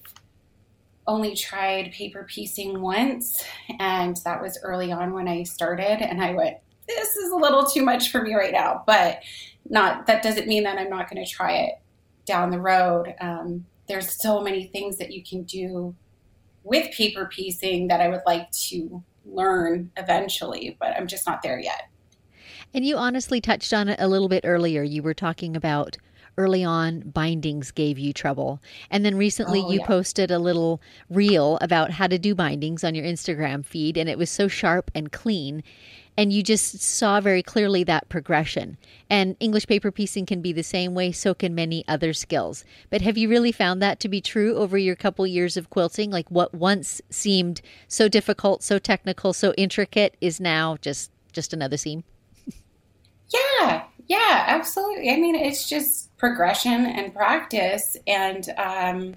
only 1.07 1.35
tried 1.35 1.93
paper 1.93 2.25
piecing 2.25 2.81
once, 2.81 3.45
and 3.79 4.17
that 4.25 4.41
was 4.41 4.59
early 4.63 4.91
on 4.91 5.13
when 5.13 5.29
I 5.29 5.43
started. 5.43 6.03
And 6.03 6.23
I 6.23 6.33
went, 6.33 6.57
this 6.87 7.17
is 7.17 7.31
a 7.33 7.37
little 7.37 7.67
too 7.67 7.83
much 7.83 8.11
for 8.11 8.23
me 8.23 8.35
right 8.35 8.53
now, 8.53 8.83
but 8.87 9.21
not 9.69 10.07
that 10.07 10.23
doesn't 10.23 10.49
mean 10.49 10.63
that 10.63 10.79
I'm 10.79 10.89
not 10.89 11.11
going 11.11 11.23
to 11.23 11.31
try 11.31 11.53
it 11.53 11.75
down 12.25 12.51
the 12.51 12.61
road. 12.61 13.15
Um, 13.21 13.67
there's 13.87 14.21
so 14.21 14.41
many 14.41 14.65
things 14.65 14.97
that 14.99 15.13
you 15.13 15.23
can 15.23 15.43
do 15.43 15.95
with 16.65 16.91
paper 16.93 17.27
piecing 17.27 17.89
that 17.89 18.01
I 18.01 18.09
would 18.09 18.23
like 18.27 18.51
to 18.53 19.03
learn 19.27 19.91
eventually, 19.97 20.77
but 20.81 20.97
I'm 20.97 21.07
just 21.07 21.27
not 21.27 21.43
there 21.43 21.59
yet. 21.59 21.89
And 22.75 22.85
you 22.85 22.97
honestly 22.97 23.41
touched 23.41 23.73
on 23.73 23.89
it 23.89 24.01
a 24.01 24.09
little 24.09 24.29
bit 24.29 24.45
earlier. 24.45 24.83
You 24.83 25.03
were 25.03 25.15
talking 25.15 25.57
about 25.57 25.97
early 26.39 26.65
on 26.65 27.01
bindings 27.01 27.71
gave 27.71 27.99
you 27.99 28.13
trouble. 28.13 28.63
And 28.91 29.05
then 29.05 29.17
recently 29.17 29.61
oh, 29.61 29.71
you 29.71 29.81
yeah. 29.81 29.87
posted 29.87 30.31
a 30.31 30.39
little 30.39 30.81
reel 31.11 31.59
about 31.61 31.91
how 31.91 32.07
to 32.07 32.19
do 32.19 32.35
bindings 32.35 32.85
on 32.85 32.95
your 32.95 33.05
Instagram 33.05 33.67
feed, 33.67 33.97
and 33.99 34.09
it 34.09 34.17
was 34.17 34.31
so 34.31 34.49
sharp 34.49 34.91
and 34.95 35.13
clean. 35.13 35.63
And 36.17 36.33
you 36.33 36.43
just 36.43 36.81
saw 36.81 37.21
very 37.21 37.45
clearly 37.45 37.85
that 37.85 38.09
progression. 38.09 38.77
And 39.09 39.37
English 39.39 39.69
paper 39.69 39.93
piecing 39.93 40.27
can 40.27 40.41
be 40.41 40.53
the 40.53 40.65
same 40.65 40.95
way, 40.95 41.13
so 41.13 41.33
can 41.33 41.55
many 41.55 41.85
other 41.87 42.13
skills. 42.13 42.65
But 42.91 43.03
have 43.03 43.17
you 43.17 43.29
really 43.29 43.53
found 43.53 43.81
that 43.83 44.01
to 44.01 44.09
be 44.09 44.21
true 44.21 44.57
over 44.57 44.77
your 44.77 44.97
couple 44.97 45.27
years 45.29 45.57
of 45.57 45.71
quilting? 45.71 46.11
Like 46.11 46.29
what 46.29 46.55
once 46.55 47.01
seemed 47.11 47.61
so 47.87 48.09
difficult, 48.09 48.65
so 48.65 48.79
technical, 48.81 49.33
so 49.33 49.53
intricate 49.57 50.17
is 50.21 50.41
now 50.41 50.77
just 50.81 51.13
just 51.33 51.53
another 51.53 51.77
seam? 51.77 52.05
Yeah, 53.31 53.85
yeah, 54.09 54.45
absolutely. 54.47 55.11
I 55.11 55.17
mean, 55.17 55.35
it's 55.35 55.69
just 55.69 56.17
progression 56.17 56.87
and 56.87 57.15
practice. 57.15 57.97
And 58.07 58.49
um, 58.57 59.15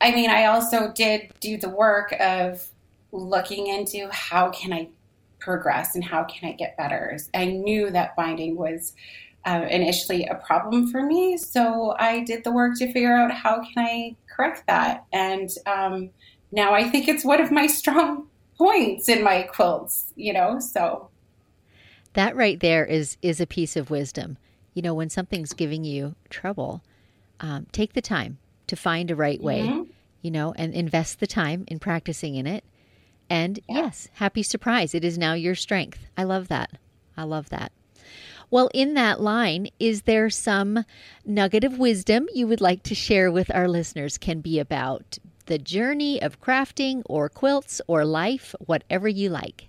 I 0.00 0.12
mean, 0.12 0.30
I 0.30 0.46
also 0.46 0.92
did 0.92 1.32
do 1.40 1.56
the 1.56 1.70
work 1.70 2.14
of 2.20 2.68
looking 3.10 3.68
into 3.68 4.08
how 4.12 4.50
can 4.50 4.72
I 4.72 4.88
progress 5.38 5.94
and 5.94 6.04
how 6.04 6.24
can 6.24 6.50
I 6.50 6.52
get 6.52 6.76
better. 6.76 7.16
I 7.34 7.46
knew 7.46 7.90
that 7.90 8.14
binding 8.16 8.56
was 8.56 8.92
uh, 9.46 9.66
initially 9.70 10.26
a 10.26 10.34
problem 10.34 10.90
for 10.90 11.02
me. 11.02 11.38
So 11.38 11.94
I 11.98 12.20
did 12.24 12.44
the 12.44 12.52
work 12.52 12.76
to 12.78 12.92
figure 12.92 13.14
out 13.14 13.30
how 13.30 13.62
can 13.62 13.84
I 13.84 14.16
correct 14.34 14.64
that. 14.66 15.06
And 15.12 15.48
um, 15.66 16.10
now 16.52 16.74
I 16.74 16.88
think 16.88 17.08
it's 17.08 17.24
one 17.24 17.40
of 17.40 17.50
my 17.50 17.66
strong 17.80 18.26
points 18.58 19.08
in 19.08 19.22
my 19.22 19.42
quilts, 19.42 20.12
you 20.16 20.34
know, 20.34 20.58
so. 20.58 21.07
That 22.14 22.36
right 22.36 22.58
there 22.58 22.84
is 22.84 23.16
is 23.22 23.40
a 23.40 23.46
piece 23.46 23.76
of 23.76 23.90
wisdom. 23.90 24.38
You 24.74 24.82
know, 24.82 24.94
when 24.94 25.10
something's 25.10 25.52
giving 25.52 25.84
you 25.84 26.14
trouble, 26.30 26.82
um, 27.40 27.66
take 27.72 27.94
the 27.94 28.02
time 28.02 28.38
to 28.66 28.76
find 28.76 29.10
a 29.10 29.16
right 29.16 29.40
way, 29.40 29.62
mm-hmm. 29.62 29.90
you 30.22 30.30
know, 30.30 30.52
and 30.56 30.72
invest 30.72 31.20
the 31.20 31.26
time 31.26 31.64
in 31.68 31.78
practicing 31.78 32.36
in 32.36 32.46
it. 32.46 32.64
And 33.30 33.58
yeah. 33.68 33.76
yes, 33.76 34.08
happy 34.14 34.42
surprise. 34.42 34.94
It 34.94 35.04
is 35.04 35.18
now 35.18 35.34
your 35.34 35.54
strength. 35.54 36.06
I 36.16 36.24
love 36.24 36.48
that. 36.48 36.70
I 37.16 37.24
love 37.24 37.50
that. 37.50 37.72
Well, 38.50 38.70
in 38.72 38.94
that 38.94 39.20
line, 39.20 39.68
is 39.78 40.02
there 40.02 40.30
some 40.30 40.84
nugget 41.24 41.64
of 41.64 41.78
wisdom 41.78 42.28
you 42.34 42.46
would 42.46 42.62
like 42.62 42.82
to 42.84 42.94
share 42.94 43.30
with 43.30 43.54
our 43.54 43.68
listeners? 43.68 44.16
Can 44.16 44.40
be 44.40 44.58
about 44.58 45.18
the 45.46 45.58
journey 45.58 46.20
of 46.22 46.40
crafting 46.40 47.02
or 47.06 47.28
quilts 47.28 47.80
or 47.86 48.04
life, 48.04 48.54
whatever 48.60 49.08
you 49.08 49.28
like. 49.28 49.68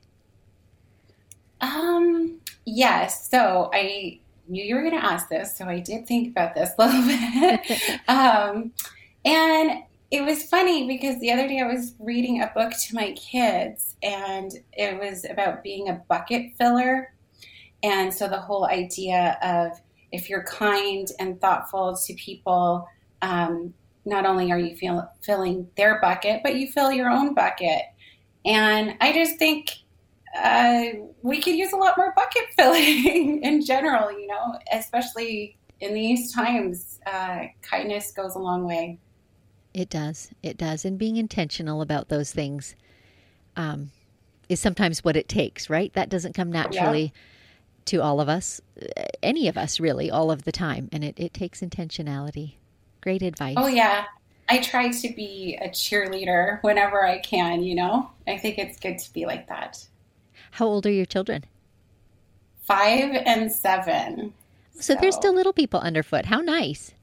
Um, 1.62 2.40
yes. 2.66 3.30
So 3.30 3.70
I 3.74 4.20
knew 4.48 4.64
you 4.64 4.76
were 4.76 4.82
going 4.82 5.00
to 5.00 5.06
ask 5.06 5.30
this, 5.30 5.58
so 5.58 5.66
I 5.66 5.80
did 5.80 6.08
think 6.08 6.30
about 6.30 6.56
this 6.56 6.72
a 6.80 6.86
little 6.86 7.06
bit. 7.06 8.00
um, 8.08 8.72
and 9.26 9.84
it 10.12 10.24
was 10.24 10.44
funny 10.44 10.88
because 10.88 11.20
the 11.20 11.32
other 11.32 11.48
day 11.48 11.60
I 11.60 11.68
was 11.68 11.94
reading 12.00 12.42
a 12.42 12.52
book 12.56 12.74
to 12.88 12.96
my 12.96 13.12
kids, 13.14 13.96
and 14.02 14.52
it 14.74 15.00
was 15.00 15.26
about 15.26 15.64
being 15.64 15.90
a 15.90 16.02
bucket 16.08 16.54
filler. 16.58 17.14
And 17.84 18.14
so 18.14 18.28
the 18.28 18.40
whole 18.40 18.66
idea 18.66 19.38
of 19.42 19.80
if 20.12 20.30
you're 20.30 20.44
kind 20.44 21.08
and 21.20 21.40
thoughtful 21.40 21.96
to 22.06 22.14
people, 22.16 22.88
um, 23.22 23.74
not 24.06 24.26
only 24.26 24.52
are 24.52 24.58
you 24.58 24.76
feel, 24.76 25.10
filling 25.22 25.68
their 25.78 26.02
bucket, 26.02 26.42
but 26.44 26.56
you 26.56 26.72
fill 26.72 26.92
your 26.92 27.10
own 27.10 27.34
bucket. 27.34 27.84
And 28.46 28.96
I 29.00 29.14
just 29.14 29.38
think 29.38 29.70
uh, 30.38 30.84
we 31.22 31.42
could 31.42 31.56
use 31.56 31.74
a 31.74 31.78
lot 31.78 31.98
more 31.98 32.14
bucket 32.16 32.44
filling 32.58 33.44
in 33.44 33.64
general, 33.64 34.12
you 34.12 34.28
know, 34.28 34.56
especially 34.72 35.58
in 35.80 35.94
these 35.94 36.34
times. 36.34 37.00
Uh, 37.06 37.46
kindness 37.62 38.12
goes 38.12 38.36
a 38.36 38.40
long 38.40 38.66
way. 38.66 39.00
It 39.74 39.90
does. 39.90 40.32
It 40.42 40.58
does. 40.58 40.86
And 40.86 40.98
being 40.98 41.18
intentional 41.18 41.82
about 41.82 42.10
those 42.10 42.32
things 42.32 42.76
um, 43.56 43.92
is 44.50 44.60
sometimes 44.60 45.04
what 45.04 45.16
it 45.16 45.28
takes, 45.28 45.70
right? 45.70 45.94
That 45.94 46.10
doesn't 46.10 46.34
come 46.34 46.52
naturally. 46.52 47.04
Yeah 47.04 47.22
to 47.90 48.04
all 48.04 48.22
of 48.22 48.30
us, 48.30 48.62
any 49.24 49.48
of 49.48 49.58
us 49.58 49.80
really, 49.80 50.12
all 50.12 50.30
of 50.30 50.44
the 50.44 50.52
time. 50.52 50.90
And 50.92 51.04
it, 51.04 51.20
it 51.20 51.34
takes 51.34 51.62
intentionality. 51.62 52.54
Great 53.02 53.24
advice. 53.24 53.56
Oh, 53.58 53.68
yeah. 53.68 54.06
I 54.48 54.60
try 54.60 54.90
to 54.90 55.14
be 55.14 55.58
a 55.62 55.70
cheerleader 55.70 56.62
whenever 56.62 57.06
I 57.06 57.20
can, 57.20 57.64
you 57.64 57.76
know? 57.76 58.12
I 58.28 58.38
think 58.38 58.60
it's 58.60 58.80
good 58.80 59.00
to 59.00 59.14
be 59.14 59.26
like 59.26 59.48
that. 59.50 59.84
How 60.52 60.66
old 60.68 60.86
are 60.86 60.92
your 60.92 61.06
children? 61.06 61.46
Five 62.64 63.16
and 63.26 63.52
seven. 63.52 64.34
So, 64.76 64.94
so. 64.94 65.00
they're 65.02 65.12
still 65.12 65.34
little 65.34 65.54
people 65.54 65.80
underfoot. 65.80 66.26
How 66.26 66.40
nice. 66.40 66.94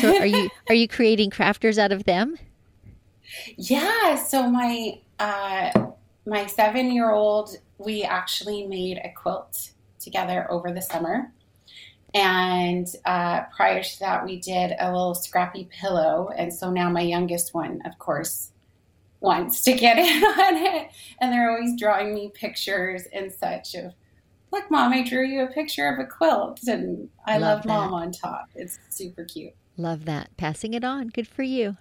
So 0.00 0.18
are 0.18 0.26
you 0.26 0.50
are 0.68 0.74
you 0.74 0.88
creating 0.88 1.30
crafters 1.30 1.78
out 1.78 1.92
of 1.92 2.04
them? 2.04 2.36
Yeah. 3.56 4.16
So 4.16 4.48
my 4.50 5.00
uh, 5.18 5.88
my 6.26 6.46
seven 6.46 6.92
year 6.92 7.10
old, 7.10 7.56
we 7.78 8.02
actually 8.02 8.66
made 8.66 8.98
a 8.98 9.12
quilt 9.14 9.70
together 9.98 10.50
over 10.50 10.72
the 10.72 10.82
summer. 10.82 11.32
And 12.14 12.86
uh, 13.04 13.42
prior 13.56 13.82
to 13.82 13.98
that, 14.00 14.24
we 14.24 14.38
did 14.38 14.74
a 14.78 14.92
little 14.92 15.14
scrappy 15.14 15.68
pillow. 15.70 16.30
And 16.36 16.54
so 16.54 16.70
now 16.70 16.88
my 16.88 17.00
youngest 17.00 17.54
one, 17.54 17.82
of 17.84 17.98
course, 17.98 18.52
wants 19.24 19.62
to 19.62 19.72
get 19.72 19.98
in 19.98 20.22
on 20.22 20.56
it. 20.56 20.90
And 21.20 21.32
they're 21.32 21.50
always 21.50 21.78
drawing 21.78 22.14
me 22.14 22.30
pictures 22.32 23.02
and 23.12 23.32
such 23.32 23.74
of, 23.74 23.92
look, 24.52 24.70
mom, 24.70 24.92
I 24.92 25.02
drew 25.02 25.26
you 25.26 25.42
a 25.42 25.48
picture 25.48 25.88
of 25.88 25.98
a 25.98 26.04
quilt. 26.04 26.60
And 26.68 27.08
I 27.26 27.38
love, 27.38 27.64
love 27.64 27.90
mom 27.90 27.94
on 27.94 28.12
top. 28.12 28.50
It's 28.54 28.78
super 28.90 29.24
cute. 29.24 29.54
Love 29.76 30.04
that. 30.04 30.36
Passing 30.36 30.74
it 30.74 30.84
on. 30.84 31.08
Good 31.08 31.26
for 31.26 31.42
you. 31.42 31.76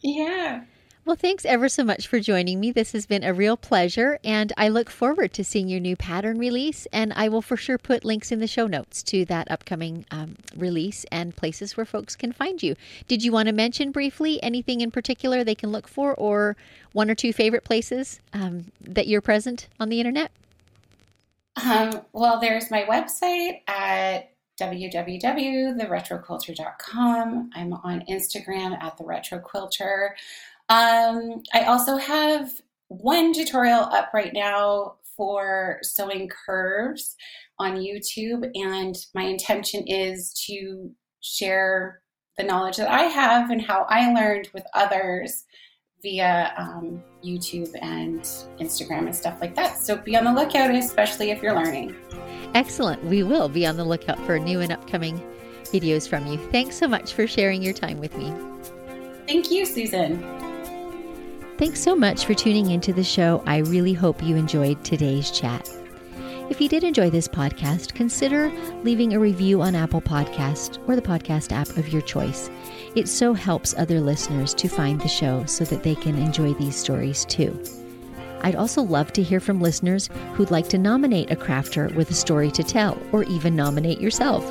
Yeah. 0.00 0.62
Well, 1.04 1.16
thanks 1.16 1.44
ever 1.44 1.68
so 1.68 1.82
much 1.82 2.06
for 2.06 2.20
joining 2.20 2.60
me. 2.60 2.70
This 2.70 2.92
has 2.92 3.06
been 3.06 3.24
a 3.24 3.34
real 3.34 3.56
pleasure, 3.56 4.20
and 4.22 4.52
I 4.56 4.68
look 4.68 4.88
forward 4.88 5.32
to 5.32 5.42
seeing 5.42 5.68
your 5.68 5.80
new 5.80 5.96
pattern 5.96 6.38
release. 6.38 6.86
And 6.92 7.12
I 7.14 7.28
will 7.28 7.42
for 7.42 7.56
sure 7.56 7.76
put 7.76 8.04
links 8.04 8.30
in 8.30 8.38
the 8.38 8.46
show 8.46 8.68
notes 8.68 9.02
to 9.04 9.24
that 9.24 9.50
upcoming 9.50 10.04
um, 10.12 10.36
release 10.56 11.04
and 11.10 11.34
places 11.34 11.76
where 11.76 11.84
folks 11.84 12.14
can 12.14 12.30
find 12.30 12.62
you. 12.62 12.76
Did 13.08 13.24
you 13.24 13.32
want 13.32 13.48
to 13.48 13.52
mention 13.52 13.90
briefly 13.90 14.40
anything 14.44 14.80
in 14.80 14.92
particular 14.92 15.42
they 15.42 15.56
can 15.56 15.72
look 15.72 15.88
for, 15.88 16.14
or 16.14 16.56
one 16.92 17.10
or 17.10 17.16
two 17.16 17.32
favorite 17.32 17.64
places 17.64 18.20
um, 18.32 18.66
that 18.80 19.08
you're 19.08 19.20
present 19.20 19.66
on 19.80 19.88
the 19.88 19.98
internet? 19.98 20.30
Um, 21.64 22.02
well, 22.12 22.38
there's 22.38 22.70
my 22.70 22.84
website 22.84 23.62
at 23.66 24.28
www.theretroquilter.com. 24.60 27.50
I'm 27.54 27.72
on 27.72 28.04
Instagram 28.08 28.80
at 28.80 28.96
the 28.96 29.04
Retro 29.04 29.40
Quilter. 29.40 30.14
Um, 30.68 31.42
I 31.52 31.64
also 31.64 31.96
have 31.96 32.50
one 32.88 33.32
tutorial 33.32 33.80
up 33.80 34.10
right 34.14 34.32
now 34.32 34.96
for 35.16 35.78
sewing 35.82 36.28
curves 36.28 37.16
on 37.58 37.76
YouTube, 37.76 38.50
and 38.54 38.96
my 39.14 39.22
intention 39.22 39.84
is 39.86 40.32
to 40.46 40.90
share 41.20 42.02
the 42.36 42.44
knowledge 42.44 42.78
that 42.78 42.90
I 42.90 43.02
have 43.02 43.50
and 43.50 43.60
how 43.60 43.86
I 43.88 44.12
learned 44.12 44.48
with 44.54 44.64
others 44.74 45.44
via 46.02 46.52
um, 46.56 47.02
YouTube 47.24 47.70
and 47.80 48.20
Instagram 48.58 49.06
and 49.06 49.14
stuff 49.14 49.40
like 49.40 49.54
that. 49.54 49.78
So 49.78 49.96
be 49.96 50.16
on 50.16 50.24
the 50.24 50.32
lookout, 50.32 50.74
especially 50.74 51.30
if 51.30 51.42
you're 51.42 51.54
learning. 51.54 51.94
Excellent. 52.54 53.04
We 53.04 53.22
will 53.22 53.48
be 53.48 53.66
on 53.66 53.76
the 53.76 53.84
lookout 53.84 54.18
for 54.26 54.38
new 54.38 54.60
and 54.60 54.72
upcoming 54.72 55.22
videos 55.64 56.08
from 56.08 56.26
you. 56.26 56.38
Thanks 56.50 56.76
so 56.76 56.88
much 56.88 57.12
for 57.14 57.26
sharing 57.26 57.62
your 57.62 57.72
time 57.72 58.00
with 58.00 58.16
me. 58.16 58.32
Thank 59.26 59.50
you, 59.50 59.64
Susan. 59.64 60.20
Thanks 61.62 61.80
so 61.80 61.94
much 61.94 62.26
for 62.26 62.34
tuning 62.34 62.72
into 62.72 62.92
the 62.92 63.04
show. 63.04 63.40
I 63.46 63.58
really 63.58 63.92
hope 63.92 64.20
you 64.20 64.34
enjoyed 64.34 64.82
today's 64.82 65.30
chat. 65.30 65.70
If 66.50 66.60
you 66.60 66.68
did 66.68 66.82
enjoy 66.82 67.08
this 67.08 67.28
podcast, 67.28 67.94
consider 67.94 68.50
leaving 68.82 69.14
a 69.14 69.20
review 69.20 69.62
on 69.62 69.76
Apple 69.76 70.02
Podcast 70.02 70.82
or 70.88 70.96
the 70.96 71.02
podcast 71.02 71.52
app 71.52 71.68
of 71.76 71.90
your 71.90 72.02
choice. 72.02 72.50
It 72.96 73.06
so 73.06 73.32
helps 73.32 73.76
other 73.78 74.00
listeners 74.00 74.54
to 74.54 74.66
find 74.66 75.00
the 75.00 75.06
show 75.06 75.44
so 75.44 75.62
that 75.66 75.84
they 75.84 75.94
can 75.94 76.16
enjoy 76.18 76.52
these 76.54 76.74
stories 76.74 77.24
too. 77.26 77.56
I'd 78.40 78.56
also 78.56 78.82
love 78.82 79.12
to 79.12 79.22
hear 79.22 79.38
from 79.38 79.60
listeners 79.60 80.10
who'd 80.34 80.50
like 80.50 80.68
to 80.70 80.78
nominate 80.78 81.30
a 81.30 81.36
crafter 81.36 81.94
with 81.94 82.10
a 82.10 82.14
story 82.14 82.50
to 82.50 82.64
tell, 82.64 83.00
or 83.12 83.22
even 83.22 83.54
nominate 83.54 84.00
yourself. 84.00 84.44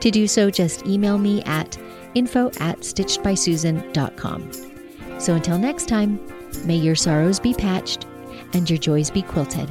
To 0.00 0.10
do 0.10 0.26
so, 0.26 0.50
just 0.50 0.84
email 0.84 1.16
me 1.16 1.44
at 1.44 1.78
info 2.16 2.48
at 2.58 2.80
stitchedbysusan.com. 2.80 4.50
So 5.20 5.34
until 5.34 5.58
next 5.58 5.86
time, 5.86 6.18
may 6.64 6.76
your 6.76 6.96
sorrows 6.96 7.40
be 7.40 7.54
patched 7.54 8.06
and 8.52 8.68
your 8.68 8.78
joys 8.78 9.10
be 9.10 9.22
quilted. 9.22 9.68